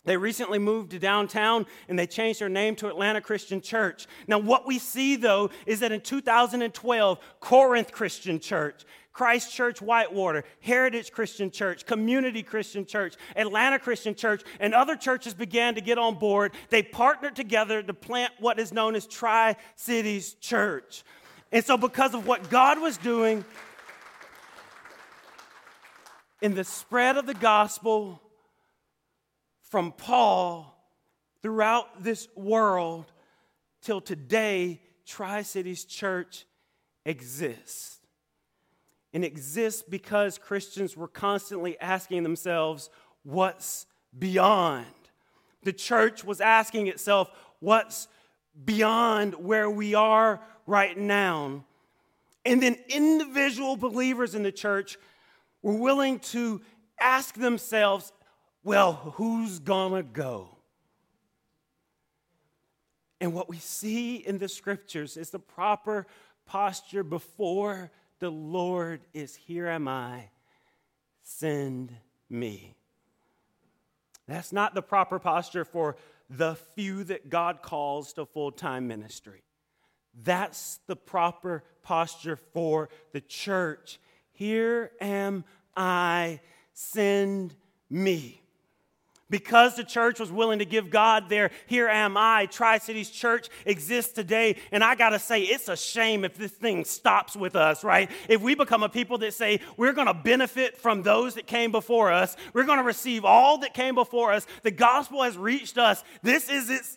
They 0.06 0.16
recently 0.16 0.58
moved 0.58 0.92
to 0.92 0.98
downtown 0.98 1.66
and 1.88 1.98
they 1.98 2.06
changed 2.06 2.40
their 2.40 2.48
name 2.48 2.74
to 2.76 2.88
Atlanta 2.88 3.20
Christian 3.20 3.60
Church. 3.60 4.06
Now, 4.26 4.38
what 4.38 4.66
we 4.66 4.78
see 4.78 5.16
though 5.16 5.50
is 5.66 5.80
that 5.80 5.92
in 5.92 6.00
2012, 6.00 7.18
Corinth 7.40 7.92
Christian 7.92 8.40
Church 8.40 8.84
Christ 9.16 9.50
Church 9.50 9.80
Whitewater, 9.80 10.44
Heritage 10.60 11.10
Christian 11.10 11.50
Church, 11.50 11.86
Community 11.86 12.42
Christian 12.42 12.84
Church, 12.84 13.14
Atlanta 13.34 13.78
Christian 13.78 14.14
Church, 14.14 14.42
and 14.60 14.74
other 14.74 14.94
churches 14.94 15.32
began 15.32 15.74
to 15.74 15.80
get 15.80 15.96
on 15.96 16.18
board. 16.18 16.52
They 16.68 16.82
partnered 16.82 17.34
together 17.34 17.82
to 17.82 17.94
plant 17.94 18.34
what 18.40 18.58
is 18.58 18.74
known 18.74 18.94
as 18.94 19.06
Tri 19.06 19.56
Cities 19.74 20.34
Church. 20.34 21.02
And 21.50 21.64
so, 21.64 21.78
because 21.78 22.12
of 22.12 22.26
what 22.26 22.50
God 22.50 22.78
was 22.78 22.98
doing 22.98 23.42
in 26.42 26.54
the 26.54 26.64
spread 26.64 27.16
of 27.16 27.24
the 27.24 27.32
gospel 27.32 28.20
from 29.68 29.92
Paul 29.92 30.72
throughout 31.42 32.02
this 32.02 32.28
world 32.34 33.12
till 33.82 34.00
today, 34.00 34.80
Tri 35.06 35.42
Cities 35.42 35.84
Church 35.84 36.44
exists 37.04 37.98
and 39.12 39.24
exists 39.24 39.82
because 39.88 40.38
Christians 40.38 40.96
were 40.96 41.08
constantly 41.08 41.78
asking 41.80 42.22
themselves, 42.22 42.90
what's 43.22 43.86
beyond? 44.18 44.86
The 45.62 45.72
church 45.72 46.24
was 46.24 46.40
asking 46.40 46.88
itself, 46.88 47.30
what's 47.60 48.08
beyond 48.64 49.34
where 49.34 49.70
we 49.70 49.94
are 49.94 50.40
right 50.66 50.96
now? 50.96 51.64
And 52.44 52.62
then 52.62 52.76
individual 52.88 53.76
believers 53.76 54.34
in 54.34 54.42
the 54.42 54.52
church 54.52 54.96
were 55.62 55.74
willing 55.74 56.20
to 56.20 56.60
ask 57.00 57.34
themselves, 57.34 58.12
well, 58.66 58.94
who's 59.14 59.60
gonna 59.60 60.02
go? 60.02 60.48
And 63.20 63.32
what 63.32 63.48
we 63.48 63.58
see 63.58 64.16
in 64.16 64.38
the 64.38 64.48
scriptures 64.48 65.16
is 65.16 65.30
the 65.30 65.38
proper 65.38 66.04
posture 66.46 67.04
before 67.04 67.92
the 68.18 68.28
Lord 68.28 69.02
is 69.14 69.36
here 69.36 69.68
am 69.68 69.86
I, 69.86 70.30
send 71.22 71.94
me. 72.28 72.74
That's 74.26 74.52
not 74.52 74.74
the 74.74 74.82
proper 74.82 75.20
posture 75.20 75.64
for 75.64 75.96
the 76.28 76.56
few 76.74 77.04
that 77.04 77.30
God 77.30 77.62
calls 77.62 78.14
to 78.14 78.26
full 78.26 78.50
time 78.50 78.88
ministry. 78.88 79.44
That's 80.24 80.80
the 80.88 80.96
proper 80.96 81.62
posture 81.84 82.34
for 82.34 82.88
the 83.12 83.20
church. 83.20 84.00
Here 84.32 84.90
am 85.00 85.44
I, 85.76 86.40
send 86.74 87.54
me. 87.88 88.42
Because 89.28 89.74
the 89.74 89.82
church 89.82 90.20
was 90.20 90.30
willing 90.30 90.60
to 90.60 90.64
give 90.64 90.88
God 90.88 91.28
their 91.28 91.50
here 91.66 91.88
am 91.88 92.16
I, 92.16 92.46
Tri 92.46 92.78
Cities 92.78 93.10
Church 93.10 93.48
exists 93.64 94.12
today. 94.12 94.56
And 94.70 94.84
I 94.84 94.94
got 94.94 95.10
to 95.10 95.18
say, 95.18 95.42
it's 95.42 95.68
a 95.68 95.76
shame 95.76 96.24
if 96.24 96.36
this 96.36 96.52
thing 96.52 96.84
stops 96.84 97.34
with 97.34 97.56
us, 97.56 97.82
right? 97.82 98.08
If 98.28 98.40
we 98.40 98.54
become 98.54 98.84
a 98.84 98.88
people 98.88 99.18
that 99.18 99.34
say 99.34 99.60
we're 99.76 99.94
going 99.94 100.06
to 100.06 100.14
benefit 100.14 100.76
from 100.76 101.02
those 101.02 101.34
that 101.34 101.46
came 101.46 101.72
before 101.72 102.12
us, 102.12 102.36
we're 102.52 102.64
going 102.64 102.78
to 102.78 102.84
receive 102.84 103.24
all 103.24 103.58
that 103.58 103.74
came 103.74 103.96
before 103.96 104.32
us, 104.32 104.46
the 104.62 104.70
gospel 104.70 105.22
has 105.22 105.36
reached 105.36 105.76
us. 105.76 106.04
This 106.22 106.48
is 106.48 106.70
its 106.70 106.96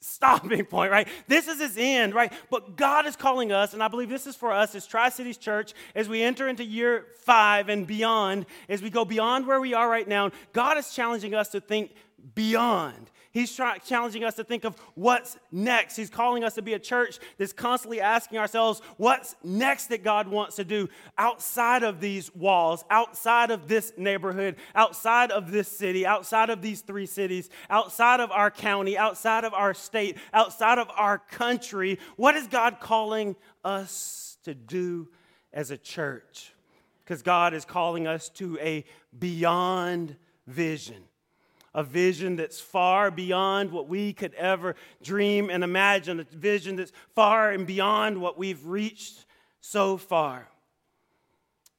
stopping 0.00 0.64
point, 0.66 0.90
right? 0.90 1.08
This 1.28 1.46
is 1.48 1.60
his 1.60 1.76
end, 1.78 2.14
right? 2.14 2.32
But 2.50 2.76
God 2.76 3.06
is 3.06 3.16
calling 3.16 3.52
us, 3.52 3.74
and 3.74 3.82
I 3.82 3.88
believe 3.88 4.08
this 4.08 4.26
is 4.26 4.36
for 4.36 4.52
us 4.52 4.74
as 4.74 4.86
Tri 4.86 5.08
Cities 5.10 5.36
Church 5.36 5.74
as 5.94 6.08
we 6.08 6.22
enter 6.22 6.48
into 6.48 6.64
year 6.64 7.06
five 7.18 7.68
and 7.68 7.86
beyond, 7.86 8.46
as 8.68 8.82
we 8.82 8.90
go 8.90 9.04
beyond 9.04 9.46
where 9.46 9.60
we 9.60 9.74
are 9.74 9.88
right 9.88 10.08
now. 10.08 10.30
God 10.52 10.78
is 10.78 10.92
challenging 10.92 11.34
us 11.34 11.48
to 11.50 11.60
think 11.60 11.92
beyond. 12.34 13.09
He's 13.32 13.54
challenging 13.54 14.24
us 14.24 14.34
to 14.34 14.44
think 14.44 14.64
of 14.64 14.76
what's 14.94 15.38
next. 15.52 15.94
He's 15.94 16.10
calling 16.10 16.42
us 16.42 16.54
to 16.54 16.62
be 16.62 16.72
a 16.72 16.80
church 16.80 17.20
that's 17.38 17.52
constantly 17.52 18.00
asking 18.00 18.38
ourselves, 18.38 18.82
what's 18.96 19.36
next 19.44 19.86
that 19.86 20.02
God 20.02 20.26
wants 20.26 20.56
to 20.56 20.64
do 20.64 20.88
outside 21.16 21.84
of 21.84 22.00
these 22.00 22.34
walls, 22.34 22.84
outside 22.90 23.52
of 23.52 23.68
this 23.68 23.92
neighborhood, 23.96 24.56
outside 24.74 25.30
of 25.30 25.52
this 25.52 25.68
city, 25.68 26.04
outside 26.04 26.50
of 26.50 26.60
these 26.60 26.80
three 26.80 27.06
cities, 27.06 27.50
outside 27.68 28.18
of 28.18 28.32
our 28.32 28.50
county, 28.50 28.98
outside 28.98 29.44
of 29.44 29.54
our 29.54 29.74
state, 29.74 30.16
outside 30.32 30.78
of 30.78 30.90
our 30.96 31.18
country? 31.18 32.00
What 32.16 32.34
is 32.34 32.48
God 32.48 32.80
calling 32.80 33.36
us 33.62 34.38
to 34.42 34.54
do 34.54 35.08
as 35.52 35.70
a 35.70 35.78
church? 35.78 36.52
Because 37.04 37.22
God 37.22 37.54
is 37.54 37.64
calling 37.64 38.08
us 38.08 38.28
to 38.30 38.58
a 38.58 38.84
beyond 39.16 40.16
vision 40.48 41.04
a 41.74 41.84
vision 41.84 42.36
that's 42.36 42.60
far 42.60 43.10
beyond 43.10 43.70
what 43.70 43.88
we 43.88 44.12
could 44.12 44.34
ever 44.34 44.74
dream 45.02 45.50
and 45.50 45.62
imagine, 45.62 46.20
a 46.20 46.24
vision 46.24 46.76
that's 46.76 46.92
far 47.14 47.50
and 47.52 47.66
beyond 47.66 48.20
what 48.20 48.36
we've 48.36 48.64
reached 48.66 49.24
so 49.60 49.96
far. 49.96 50.48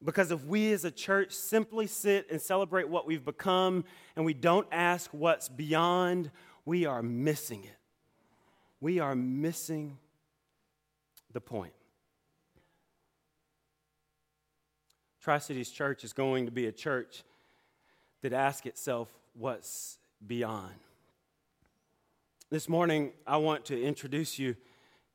Because 0.04 0.32
if 0.32 0.43
we 0.45 0.71
as 0.71 0.86
a 0.86 0.91
church 0.91 1.32
simply 1.32 1.88
sit 1.88 2.32
and 2.32 2.41
celebrate 2.41 2.89
what 2.89 3.06
we've 3.06 3.23
become 3.23 3.84
and 4.15 4.25
we 4.25 4.34
don't 4.34 4.67
ask 4.71 5.12
what's 5.12 5.49
beyond, 5.49 6.32
we 6.65 6.86
are 6.86 7.04
missing 7.04 7.63
it. 7.63 7.77
We 8.80 8.99
are 8.99 9.13
missing 9.13 9.97
the 11.34 11.41
point. 11.41 11.73
Tri 15.21 15.38
Cities 15.38 15.69
Church 15.69 16.04
is 16.04 16.13
going 16.13 16.45
to 16.45 16.51
be 16.51 16.65
a 16.65 16.71
church 16.71 17.23
that 18.23 18.34
asks 18.34 18.65
itself, 18.65 19.08
what's 19.34 19.98
beyond. 20.26 20.74
This 22.50 22.67
morning, 22.67 23.13
I 23.26 23.38
want 23.38 23.65
to 23.65 23.82
introduce 23.82 24.38
you 24.38 24.56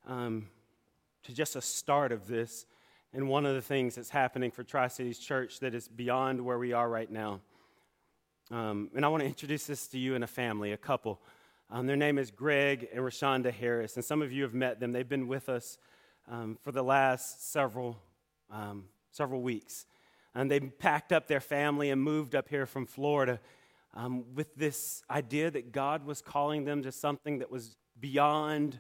um, 0.07 0.49
to 1.25 1.35
just 1.35 1.55
a 1.55 1.61
start 1.61 2.13
of 2.13 2.27
this 2.27 2.67
and 3.13 3.29
one 3.29 3.45
of 3.45 3.55
the 3.55 3.63
things 3.63 3.95
that's 3.95 4.11
happening 4.11 4.51
for 4.51 4.63
Tri 4.63 4.89
Cities 4.89 5.19
Church 5.19 5.61
that 5.61 5.75
is 5.75 5.87
beyond 5.89 6.41
where 6.41 6.59
we 6.59 6.73
are 6.73 6.89
right 6.89 7.11
now. 7.11 7.41
Um, 8.51 8.91
and 8.95 9.05
I 9.05 9.09
want 9.09 9.23
to 9.23 9.27
introduce 9.27 9.67
this 9.67 9.87
to 9.89 9.99
you 9.99 10.15
and 10.15 10.25
a 10.25 10.29
family, 10.29 10.73
a 10.73 10.77
couple. 10.77 11.21
Um, 11.71 11.87
their 11.87 11.97
name 11.97 12.17
is 12.17 12.31
Greg 12.31 12.89
and 12.93 13.03
Rashonda 13.03 13.53
Harris, 13.53 13.97
and 13.97 14.05
some 14.05 14.23
of 14.23 14.33
you 14.33 14.45
have 14.45 14.55
met 14.55 14.81
them. 14.81 14.93
They've 14.93 15.09
been 15.09 15.29
with 15.29 15.49
us 15.49 15.79
um, 16.31 16.57
for 16.63 16.73
the 16.73 16.83
last 16.83 17.51
several, 17.51 17.99
um, 18.51 18.85
several 19.11 19.43
weeks. 19.43 19.87
And 20.35 20.51
they 20.51 20.61
packed 20.61 21.13
up 21.13 21.27
their 21.27 21.41
family 21.41 21.91
and 21.91 22.01
moved 22.01 22.35
up 22.35 22.49
here 22.49 22.67
from 22.67 22.87
Florida 22.87 23.41
um, 23.97 24.25
with 24.35 24.55
this 24.55 25.03
idea 25.11 25.51
that 25.51 25.73
God 25.73 26.05
was 26.05 26.21
calling 26.21 26.65
them 26.65 26.83
to 26.83 26.93
something 26.93 27.39
that 27.39 27.51
was 27.51 27.77
beyond 27.99 28.79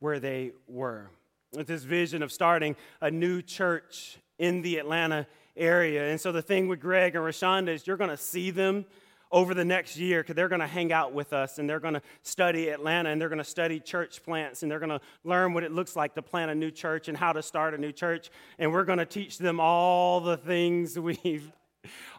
where 0.00 0.18
they 0.18 0.52
were. 0.66 1.10
With 1.52 1.66
this 1.66 1.84
vision 1.84 2.22
of 2.22 2.32
starting 2.32 2.74
a 3.00 3.10
new 3.10 3.42
church 3.42 4.18
in 4.38 4.62
the 4.62 4.78
Atlanta 4.78 5.26
area. 5.56 6.10
And 6.10 6.20
so 6.20 6.32
the 6.32 6.42
thing 6.42 6.66
with 6.66 6.80
Greg 6.80 7.14
and 7.14 7.24
Rashonda 7.24 7.68
is 7.68 7.86
you're 7.86 7.98
going 7.98 8.10
to 8.10 8.16
see 8.16 8.50
them 8.50 8.86
over 9.30 9.52
the 9.52 9.64
next 9.64 9.96
year 9.96 10.22
because 10.22 10.34
they're 10.34 10.48
going 10.48 10.60
to 10.60 10.66
hang 10.66 10.92
out 10.92 11.12
with 11.12 11.32
us 11.32 11.58
and 11.58 11.68
they're 11.68 11.80
going 11.80 11.94
to 11.94 12.02
study 12.22 12.68
Atlanta 12.68 13.10
and 13.10 13.20
they're 13.20 13.28
going 13.28 13.38
to 13.38 13.44
study 13.44 13.78
church 13.78 14.22
plants 14.22 14.62
and 14.62 14.70
they're 14.70 14.78
going 14.78 14.90
to 14.90 15.00
learn 15.24 15.52
what 15.52 15.62
it 15.62 15.72
looks 15.72 15.94
like 15.94 16.14
to 16.14 16.22
plant 16.22 16.50
a 16.50 16.54
new 16.54 16.70
church 16.70 17.08
and 17.08 17.16
how 17.16 17.32
to 17.32 17.42
start 17.42 17.74
a 17.74 17.78
new 17.78 17.92
church. 17.92 18.30
And 18.58 18.72
we're 18.72 18.84
going 18.84 18.98
to 18.98 19.06
teach 19.06 19.38
them 19.38 19.60
all 19.60 20.20
the 20.20 20.36
things 20.36 20.98
we've 20.98 21.52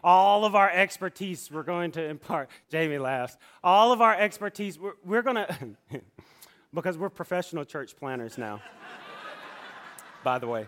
all 0.04 0.44
of 0.44 0.54
our 0.54 0.70
expertise 0.70 1.50
we're 1.50 1.62
going 1.62 1.92
to 1.92 2.04
impart. 2.04 2.50
Jamie 2.70 2.98
laughs. 2.98 3.36
All 3.62 3.92
of 3.92 4.00
our 4.00 4.14
expertise, 4.14 4.78
we're, 4.78 4.94
we're 5.04 5.22
going 5.22 5.36
to, 5.90 6.00
because 6.72 6.98
we're 6.98 7.10
professional 7.10 7.64
church 7.64 7.96
planners 7.96 8.38
now, 8.38 8.60
by 10.24 10.38
the 10.38 10.46
way. 10.46 10.66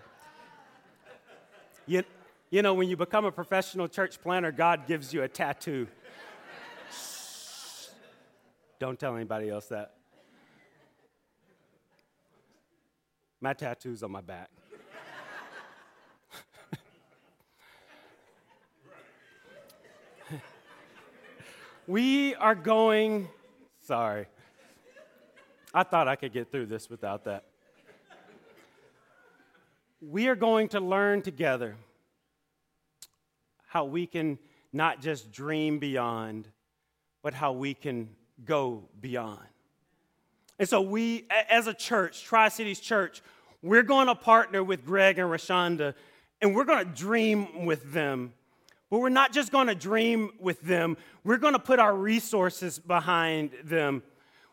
You, 1.87 2.03
you 2.51 2.63
know, 2.63 2.75
when 2.75 2.89
you 2.89 2.97
become 2.97 3.25
a 3.25 3.33
professional 3.33 3.89
church 3.89 4.21
planner, 4.21 4.53
God 4.53 4.87
gives 4.87 5.13
you 5.13 5.23
a 5.23 5.29
tattoo. 5.29 5.87
Don't 8.79 8.99
tell 8.99 9.17
anybody 9.17 9.51
else 9.51 9.67
that. 9.67 9.95
My 13.41 13.53
tattoo's 13.53 14.03
on 14.03 14.13
my 14.13 14.21
back. 14.21 14.51
We 21.89 22.35
are 22.35 22.55
going, 22.55 23.29
sorry. 23.81 24.27
I 25.73 25.85
thought 25.85 26.07
I 26.07 26.17
could 26.17 26.35
get 26.35 26.53
through 26.53 26.67
this 26.67 26.91
without 26.91 27.25
that. 27.25 27.45
We 30.03 30.29
are 30.29 30.37
going 30.37 30.69
to 30.69 30.81
learn 30.81 31.23
together 31.23 31.77
how 33.69 33.87
we 33.87 34.07
can 34.07 34.39
not 34.71 35.01
just 35.01 35.33
dream 35.33 35.79
beyond, 35.79 36.47
but 37.23 37.33
how 37.33 37.53
we 37.53 37.73
can 37.73 38.11
go 38.45 38.85
beyond. 39.01 39.49
And 40.59 40.69
so, 40.69 40.83
we, 40.83 41.25
as 41.49 41.69
a 41.69 41.75
church, 41.75 42.23
Tri 42.23 42.51
Cities 42.51 42.81
Church, 42.81 43.23
we're 43.63 43.83
going 43.83 44.09
to 44.09 44.15
partner 44.15 44.63
with 44.63 44.85
Greg 44.85 45.19
and 45.19 45.31
Rashonda, 45.31 45.95
and 46.43 46.55
we're 46.55 46.67
going 46.67 46.85
to 46.85 46.93
dream 46.93 47.65
with 47.65 47.95
them 47.95 48.35
but 48.91 49.01
we're 49.01 49.09
not 49.09 49.33
just 49.33 49.53
going 49.53 49.67
to 49.67 49.75
dream 49.75 50.31
with 50.41 50.61
them, 50.63 50.97
we're 51.25 51.39
going 51.39 51.55
to 51.55 51.59
put 51.59 51.79
our 51.79 51.95
resources 51.95 52.79
behind 52.79 53.53
them. 53.65 54.03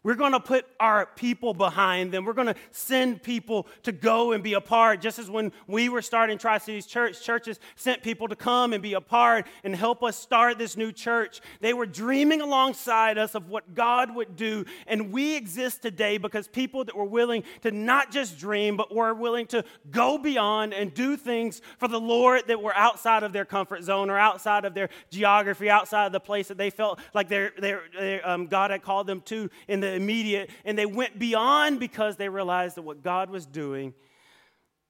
We're 0.06 0.13
going 0.13 0.34
to 0.34 0.39
put 0.39 0.68
our 0.80 1.08
people 1.08 1.56
behind 1.56 2.12
them. 2.12 2.26
We're 2.26 2.34
going 2.34 2.54
to 2.54 2.56
send 2.70 3.24
people 3.24 3.65
to 3.82 3.91
go 3.91 4.34
and 4.34 4.44
be 4.44 4.54
a 4.54 4.62
part. 4.62 5.02
Just 5.02 5.18
as 5.18 5.32
when 5.32 5.52
we 5.65 5.89
were 5.89 6.04
starting 6.04 6.38
Tri 6.38 6.60
Cities 6.60 6.86
Church, 6.86 7.24
churches 7.24 7.60
sent 7.76 8.04
people 8.04 8.28
to 8.28 8.36
come 8.36 8.74
and 8.74 8.84
be 8.84 8.94
a 8.94 9.02
part 9.02 9.48
and 9.63 9.76
help 9.76 10.04
us 10.04 10.15
start 10.15 10.60
this 10.60 10.78
new 10.78 10.91
church. 10.91 11.41
They 11.60 11.74
were 11.74 11.88
dreaming 11.88 12.41
alongside 12.41 13.18
us 13.18 13.34
of 13.34 13.50
what 13.50 13.74
God 13.74 14.13
would 14.13 14.36
do. 14.36 14.65
And 14.86 15.12
we 15.12 15.36
exist 15.36 15.82
today 15.82 16.20
because 16.20 16.48
people 16.48 16.84
that 16.84 16.96
were 16.96 17.04
willing 17.04 17.44
to 17.63 17.72
not 17.72 18.12
just 18.12 18.38
dream, 18.38 18.78
but 18.78 18.94
were 18.94 19.15
willing 19.15 19.48
to 19.48 19.65
go 19.89 20.20
beyond 20.20 20.76
and 20.76 20.94
do 20.94 21.18
things 21.18 21.63
for 21.80 21.88
the 21.88 22.00
Lord 22.00 22.44
that 22.46 22.62
were 22.62 22.76
outside 22.76 23.24
of 23.24 23.34
their 23.34 23.46
comfort 23.46 23.82
zone 23.82 24.12
or 24.12 24.20
outside 24.20 24.65
of 24.65 24.76
their 24.76 24.89
geography, 25.10 25.68
outside 25.68 26.06
of 26.06 26.12
the 26.12 26.20
place 26.20 26.50
that 26.50 26.60
they 26.60 26.70
felt 26.70 27.00
like 27.15 27.28
they're 27.28 28.22
um, 28.24 28.46
God 28.46 28.70
had 28.70 28.84
called 28.84 29.08
them 29.08 29.22
to 29.22 29.50
in 29.68 29.80
the 29.80 29.95
immediate, 29.96 30.50
and 30.64 30.78
they 30.78 30.86
went 30.86 31.18
beyond 31.18 31.80
because 31.80 32.18
they 32.18 32.30
realized 32.30 32.78
that 32.78 32.84
what 32.84 33.02
God 33.02 33.30
was 33.30 33.46
doing 33.46 33.94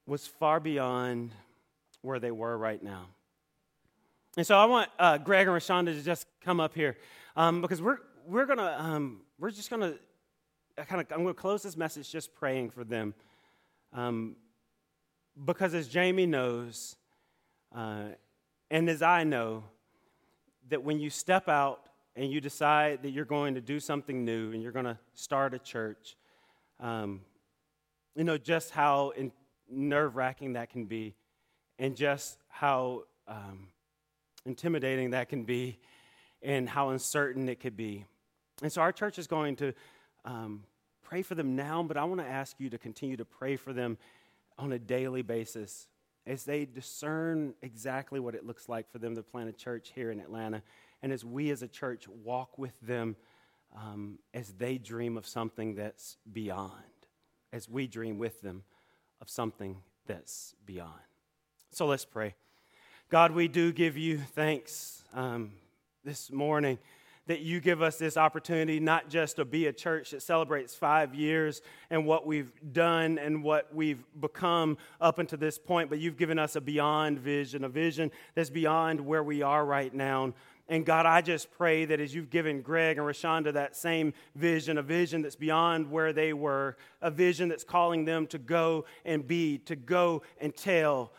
was 0.06 0.26
far 0.26 0.60
beyond 0.60 1.32
where 2.02 2.18
they 2.18 2.30
were 2.30 2.56
right 2.56 2.82
now. 2.82 3.06
And 4.36 4.46
so 4.46 4.56
I 4.56 4.66
want 4.66 4.90
uh, 4.98 5.18
Greg 5.18 5.48
and 5.48 5.56
Rashonda 5.56 5.94
to 5.94 6.02
just 6.02 6.26
come 6.42 6.60
up 6.60 6.74
here 6.74 6.96
um, 7.36 7.62
because 7.62 7.80
we're, 7.80 7.98
we're 8.26 8.44
going 8.46 8.58
to, 8.58 8.82
um, 8.82 9.22
we're 9.38 9.50
just 9.50 9.70
going 9.70 9.82
to 9.82 10.84
kind 10.84 11.00
of, 11.00 11.06
I'm 11.10 11.22
going 11.22 11.34
to 11.34 11.40
close 11.40 11.62
this 11.62 11.76
message 11.76 12.10
just 12.12 12.34
praying 12.34 12.70
for 12.70 12.84
them. 12.84 13.14
Um, 13.92 14.36
because 15.44 15.74
as 15.74 15.88
Jamie 15.88 16.26
knows, 16.26 16.96
uh, 17.74 18.04
and 18.70 18.88
as 18.88 19.02
I 19.02 19.24
know, 19.24 19.64
that 20.68 20.82
when 20.82 20.98
you 20.98 21.10
step 21.10 21.48
out 21.48 21.88
and 22.16 22.32
you 22.32 22.40
decide 22.40 23.02
that 23.02 23.10
you're 23.10 23.26
going 23.26 23.54
to 23.54 23.60
do 23.60 23.78
something 23.78 24.24
new 24.24 24.52
and 24.52 24.62
you're 24.62 24.72
going 24.72 24.86
to 24.86 24.98
start 25.14 25.52
a 25.52 25.58
church, 25.58 26.16
um, 26.80 27.20
you 28.14 28.24
know, 28.24 28.38
just 28.38 28.70
how 28.70 29.12
nerve 29.70 30.16
wracking 30.16 30.54
that 30.54 30.70
can 30.70 30.86
be 30.86 31.14
and 31.78 31.94
just 31.94 32.38
how 32.48 33.02
um, 33.28 33.68
intimidating 34.46 35.10
that 35.10 35.28
can 35.28 35.44
be 35.44 35.78
and 36.42 36.68
how 36.68 36.88
uncertain 36.88 37.48
it 37.50 37.60
could 37.60 37.76
be. 37.76 38.06
And 38.62 38.72
so 38.72 38.80
our 38.80 38.92
church 38.92 39.18
is 39.18 39.26
going 39.26 39.56
to 39.56 39.74
um, 40.24 40.62
pray 41.02 41.20
for 41.20 41.34
them 41.34 41.54
now, 41.54 41.82
but 41.82 41.98
I 41.98 42.04
want 42.04 42.20
to 42.22 42.26
ask 42.26 42.56
you 42.58 42.70
to 42.70 42.78
continue 42.78 43.18
to 43.18 43.26
pray 43.26 43.56
for 43.56 43.74
them 43.74 43.98
on 44.58 44.72
a 44.72 44.78
daily 44.78 45.20
basis 45.20 45.88
as 46.26 46.44
they 46.44 46.64
discern 46.64 47.52
exactly 47.60 48.18
what 48.18 48.34
it 48.34 48.46
looks 48.46 48.70
like 48.70 48.90
for 48.90 48.98
them 48.98 49.14
to 49.14 49.22
plant 49.22 49.50
a 49.50 49.52
church 49.52 49.92
here 49.94 50.10
in 50.10 50.18
Atlanta 50.18 50.62
and 51.02 51.12
as 51.12 51.24
we 51.24 51.50
as 51.50 51.62
a 51.62 51.68
church 51.68 52.08
walk 52.08 52.58
with 52.58 52.78
them 52.80 53.16
um, 53.76 54.18
as 54.32 54.52
they 54.54 54.78
dream 54.78 55.16
of 55.16 55.26
something 55.26 55.74
that's 55.74 56.16
beyond, 56.32 56.72
as 57.52 57.68
we 57.68 57.86
dream 57.86 58.18
with 58.18 58.40
them 58.40 58.64
of 59.20 59.28
something 59.28 59.82
that's 60.06 60.54
beyond. 60.64 60.92
So 61.70 61.86
let's 61.86 62.04
pray. 62.04 62.34
God, 63.08 63.32
we 63.32 63.48
do 63.48 63.72
give 63.72 63.96
you 63.96 64.18
thanks 64.18 65.04
um, 65.14 65.52
this 66.04 66.30
morning 66.30 66.78
that 67.26 67.40
you 67.40 67.60
give 67.60 67.82
us 67.82 67.98
this 67.98 68.16
opportunity 68.16 68.78
not 68.78 69.08
just 69.08 69.36
to 69.36 69.44
be 69.44 69.66
a 69.66 69.72
church 69.72 70.12
that 70.12 70.22
celebrates 70.22 70.74
five 70.74 71.14
years 71.14 71.60
and 71.90 72.06
what 72.06 72.24
we've 72.24 72.52
done 72.72 73.18
and 73.18 73.42
what 73.42 73.74
we've 73.74 74.04
become 74.20 74.78
up 75.00 75.18
until 75.18 75.38
this 75.38 75.58
point, 75.58 75.90
but 75.90 75.98
you've 75.98 76.16
given 76.16 76.38
us 76.38 76.54
a 76.54 76.60
beyond 76.60 77.18
vision, 77.18 77.64
a 77.64 77.68
vision 77.68 78.12
that's 78.34 78.50
beyond 78.50 79.00
where 79.00 79.24
we 79.24 79.42
are 79.42 79.64
right 79.64 79.92
now 79.92 80.32
And 80.68 80.84
God, 80.84 81.06
I 81.06 81.20
just 81.20 81.50
pray 81.52 81.84
that 81.84 82.00
as 82.00 82.12
you've 82.12 82.30
given 82.30 82.60
Greg 82.60 82.98
and 82.98 83.06
Rashonda 83.06 83.52
that 83.52 83.76
same 83.76 84.12
vision, 84.34 84.78
a 84.78 84.82
vision 84.82 85.22
that's 85.22 85.36
beyond 85.36 85.90
where 85.90 86.12
they 86.12 86.32
were, 86.32 86.76
a 87.00 87.10
vision 87.10 87.48
that's 87.48 87.62
calling 87.62 88.04
them 88.04 88.26
to 88.28 88.38
go 88.38 88.84
and 89.04 89.26
be, 89.26 89.58
to 89.58 89.76
go 89.76 90.22
and 90.40 90.56
tell, 90.56 91.12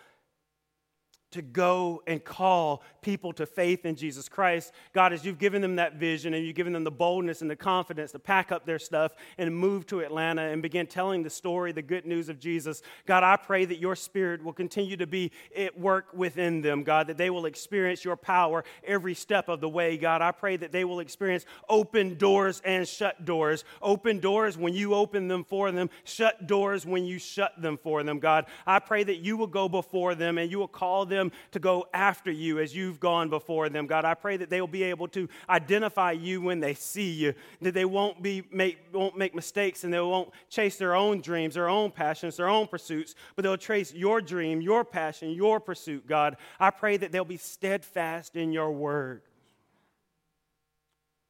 to 1.37 1.41
go 1.41 2.03
and 2.05 2.23
call 2.23 2.83
people 3.01 3.31
to 3.33 3.45
faith 3.45 3.85
in 3.85 3.95
Jesus 3.95 4.27
Christ. 4.27 4.73
God, 4.93 5.13
as 5.13 5.23
you've 5.23 5.39
given 5.39 5.61
them 5.61 5.77
that 5.77 5.95
vision 5.95 6.33
and 6.33 6.45
you've 6.45 6.55
given 6.55 6.73
them 6.73 6.83
the 6.83 6.91
boldness 6.91 7.41
and 7.41 7.49
the 7.49 7.55
confidence 7.55 8.11
to 8.11 8.19
pack 8.19 8.51
up 8.51 8.65
their 8.65 8.79
stuff 8.79 9.13
and 9.37 9.55
move 9.55 9.85
to 9.87 10.01
Atlanta 10.01 10.41
and 10.41 10.61
begin 10.61 10.87
telling 10.87 11.23
the 11.23 11.29
story, 11.29 11.71
the 11.71 11.81
good 11.81 12.05
news 12.05 12.27
of 12.27 12.39
Jesus, 12.39 12.81
God, 13.05 13.23
I 13.23 13.37
pray 13.37 13.63
that 13.65 13.79
your 13.79 13.95
spirit 13.95 14.43
will 14.43 14.53
continue 14.53 14.97
to 14.97 15.07
be 15.07 15.31
at 15.55 15.79
work 15.79 16.07
within 16.13 16.61
them, 16.61 16.83
God, 16.83 17.07
that 17.07 17.17
they 17.17 17.29
will 17.29 17.45
experience 17.45 18.03
your 18.03 18.17
power 18.17 18.63
every 18.83 19.13
step 19.13 19.47
of 19.47 19.61
the 19.61 19.69
way, 19.69 19.97
God. 19.97 20.21
I 20.21 20.31
pray 20.31 20.57
that 20.57 20.71
they 20.71 20.83
will 20.83 20.99
experience 20.99 21.45
open 21.69 22.17
doors 22.17 22.61
and 22.65 22.87
shut 22.87 23.23
doors. 23.23 23.63
Open 23.81 24.19
doors 24.19 24.57
when 24.57 24.73
you 24.73 24.93
open 24.93 25.29
them 25.29 25.45
for 25.45 25.71
them, 25.71 25.89
shut 26.03 26.47
doors 26.47 26.85
when 26.85 27.05
you 27.05 27.19
shut 27.19 27.61
them 27.61 27.77
for 27.77 28.03
them, 28.03 28.19
God. 28.19 28.47
I 28.65 28.79
pray 28.79 29.03
that 29.03 29.17
you 29.17 29.37
will 29.37 29.47
go 29.47 29.69
before 29.69 30.15
them 30.15 30.37
and 30.37 30.51
you 30.51 30.59
will 30.59 30.67
call 30.67 31.05
them 31.05 31.26
them 31.29 31.37
to 31.51 31.59
go 31.59 31.87
after 31.93 32.31
you 32.31 32.59
as 32.59 32.75
you've 32.75 32.99
gone 32.99 33.29
before 33.29 33.69
them. 33.69 33.87
God, 33.87 34.05
I 34.05 34.13
pray 34.13 34.37
that 34.37 34.49
they 34.49 34.61
will 34.61 34.67
be 34.67 34.83
able 34.83 35.07
to 35.09 35.27
identify 35.49 36.11
you 36.11 36.41
when 36.41 36.59
they 36.59 36.73
see 36.73 37.11
you, 37.11 37.33
that 37.61 37.73
they 37.73 37.85
won't, 37.85 38.21
be, 38.21 38.43
make, 38.51 38.79
won't 38.93 39.17
make 39.17 39.35
mistakes 39.35 39.83
and 39.83 39.93
they 39.93 39.99
won't 39.99 40.29
chase 40.49 40.77
their 40.77 40.95
own 40.95 41.21
dreams, 41.21 41.55
their 41.55 41.69
own 41.69 41.91
passions, 41.91 42.37
their 42.37 42.49
own 42.49 42.67
pursuits, 42.67 43.15
but 43.35 43.43
they'll 43.43 43.57
trace 43.57 43.93
your 43.93 44.21
dream, 44.21 44.61
your 44.61 44.83
passion, 44.83 45.31
your 45.31 45.59
pursuit, 45.59 46.07
God. 46.07 46.37
I 46.59 46.69
pray 46.71 46.97
that 46.97 47.11
they'll 47.11 47.25
be 47.25 47.37
steadfast 47.37 48.35
in 48.35 48.51
your 48.51 48.71
word 48.71 49.21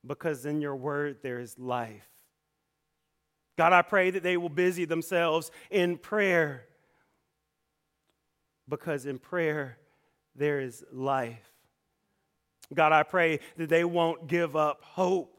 because 0.06 0.46
in 0.46 0.62
your 0.62 0.76
word 0.76 1.18
there 1.22 1.40
is 1.40 1.58
life. 1.58 2.08
God, 3.58 3.74
I 3.74 3.82
pray 3.82 4.12
that 4.12 4.22
they 4.22 4.38
will 4.38 4.50
busy 4.50 4.86
themselves 4.86 5.52
in 5.72 5.98
prayer 5.98 6.66
because 8.70 9.06
in 9.06 9.18
prayer 9.18 9.78
there 10.38 10.62
is 10.62 10.84
life. 10.92 11.52
God, 12.74 12.92
I 12.92 13.04
pray 13.04 13.40
that 13.58 13.70
they 13.70 13.84
won't 13.84 14.28
give 14.28 14.56
up 14.56 14.82
hope 14.84 15.34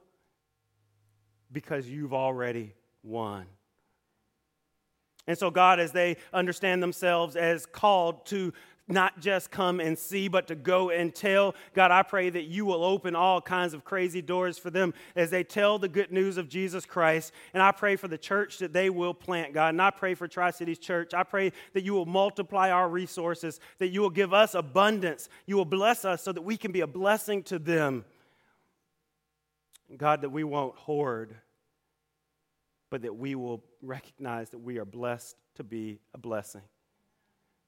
because 1.51 1.89
you've 1.89 2.15
already 2.15 2.75
won. 3.03 3.47
And 5.27 5.37
so, 5.37 5.51
God, 5.51 5.79
as 5.79 5.93
they 5.93 6.17
understand 6.33 6.83
themselves 6.83 7.37
as 7.37 7.67
called 7.67 8.25
to 8.27 8.53
not 8.89 9.21
just 9.21 9.51
come 9.51 9.81
and 9.81 9.99
see, 9.99 10.29
but 10.29 10.49
to 10.49 10.55
go 10.55 10.91
and 10.91 11.15
tell. 11.15 11.55
God, 11.75 11.91
I 11.91 12.03
pray 12.03 12.31
that 12.31 12.45
you 12.45 12.65
will 12.65 12.83
open 12.83 13.15
all 13.15 13.41
kinds 13.41 13.75
of 13.75 13.85
crazy 13.85 14.23
doors 14.23 14.59
for 14.59 14.71
them 14.71 14.95
as 15.15 15.31
they 15.31 15.45
tell 15.45 15.79
the 15.79 15.89
good 15.89 16.11
news 16.11 16.39
of 16.39 16.49
Jesus 16.49 16.87
Christ. 16.87 17.33
And 17.53 17.63
I 17.63 17.71
pray 17.71 17.97
for 17.97 18.09
the 18.09 18.19
church 18.19 18.59
that 18.59 18.73
they 18.73 18.89
will 18.89 19.15
plant, 19.15 19.53
God. 19.53 19.69
And 19.69 19.83
I 19.83 19.91
pray 19.91 20.15
for 20.15 20.27
Tri 20.27 20.51
Cities 20.51 20.79
Church. 20.79 21.13
I 21.13 21.23
pray 21.23 21.53
that 21.75 21.85
you 21.85 21.93
will 21.93 22.07
multiply 22.07 22.71
our 22.71 22.89
resources, 22.89 23.61
that 23.79 23.89
you 23.89 24.01
will 24.01 24.11
give 24.11 24.33
us 24.33 24.55
abundance. 24.55 25.29
You 25.47 25.57
will 25.57 25.65
bless 25.65 26.05
us 26.05 26.23
so 26.23 26.33
that 26.33 26.43
we 26.43 26.57
can 26.57 26.73
be 26.73 26.81
a 26.81 26.87
blessing 26.87 27.43
to 27.45 27.59
them. 27.59 28.05
God, 29.97 30.23
that 30.23 30.31
we 30.31 30.45
won't 30.45 30.77
hoard, 30.77 31.35
but 32.91 33.03
that 33.03 33.17
we 33.17 33.35
will 33.35 33.63
recognize 33.83 34.51
that 34.51 34.59
we 34.59 34.79
are 34.79 34.85
blessed 34.85 35.37
to 35.55 35.65
be 35.65 35.99
a 36.15 36.19
blessing 36.19 36.63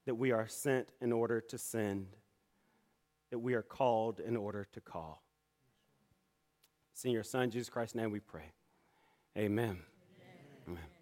that 0.05 0.15
we 0.15 0.31
are 0.31 0.47
sent 0.47 0.89
in 1.01 1.11
order 1.11 1.41
to 1.41 1.57
send, 1.57 2.07
that 3.29 3.39
we 3.39 3.53
are 3.53 3.61
called 3.61 4.19
in 4.19 4.35
order 4.35 4.67
to 4.73 4.81
call. 4.81 5.23
It's 6.93 7.05
in 7.05 7.11
your 7.11 7.23
Son, 7.23 7.49
Jesus 7.49 7.69
Christ's 7.69 7.95
name, 7.95 8.11
we 8.11 8.19
pray. 8.19 8.51
Amen. 9.37 9.79
Amen. 9.79 9.79
Amen. 10.67 11.00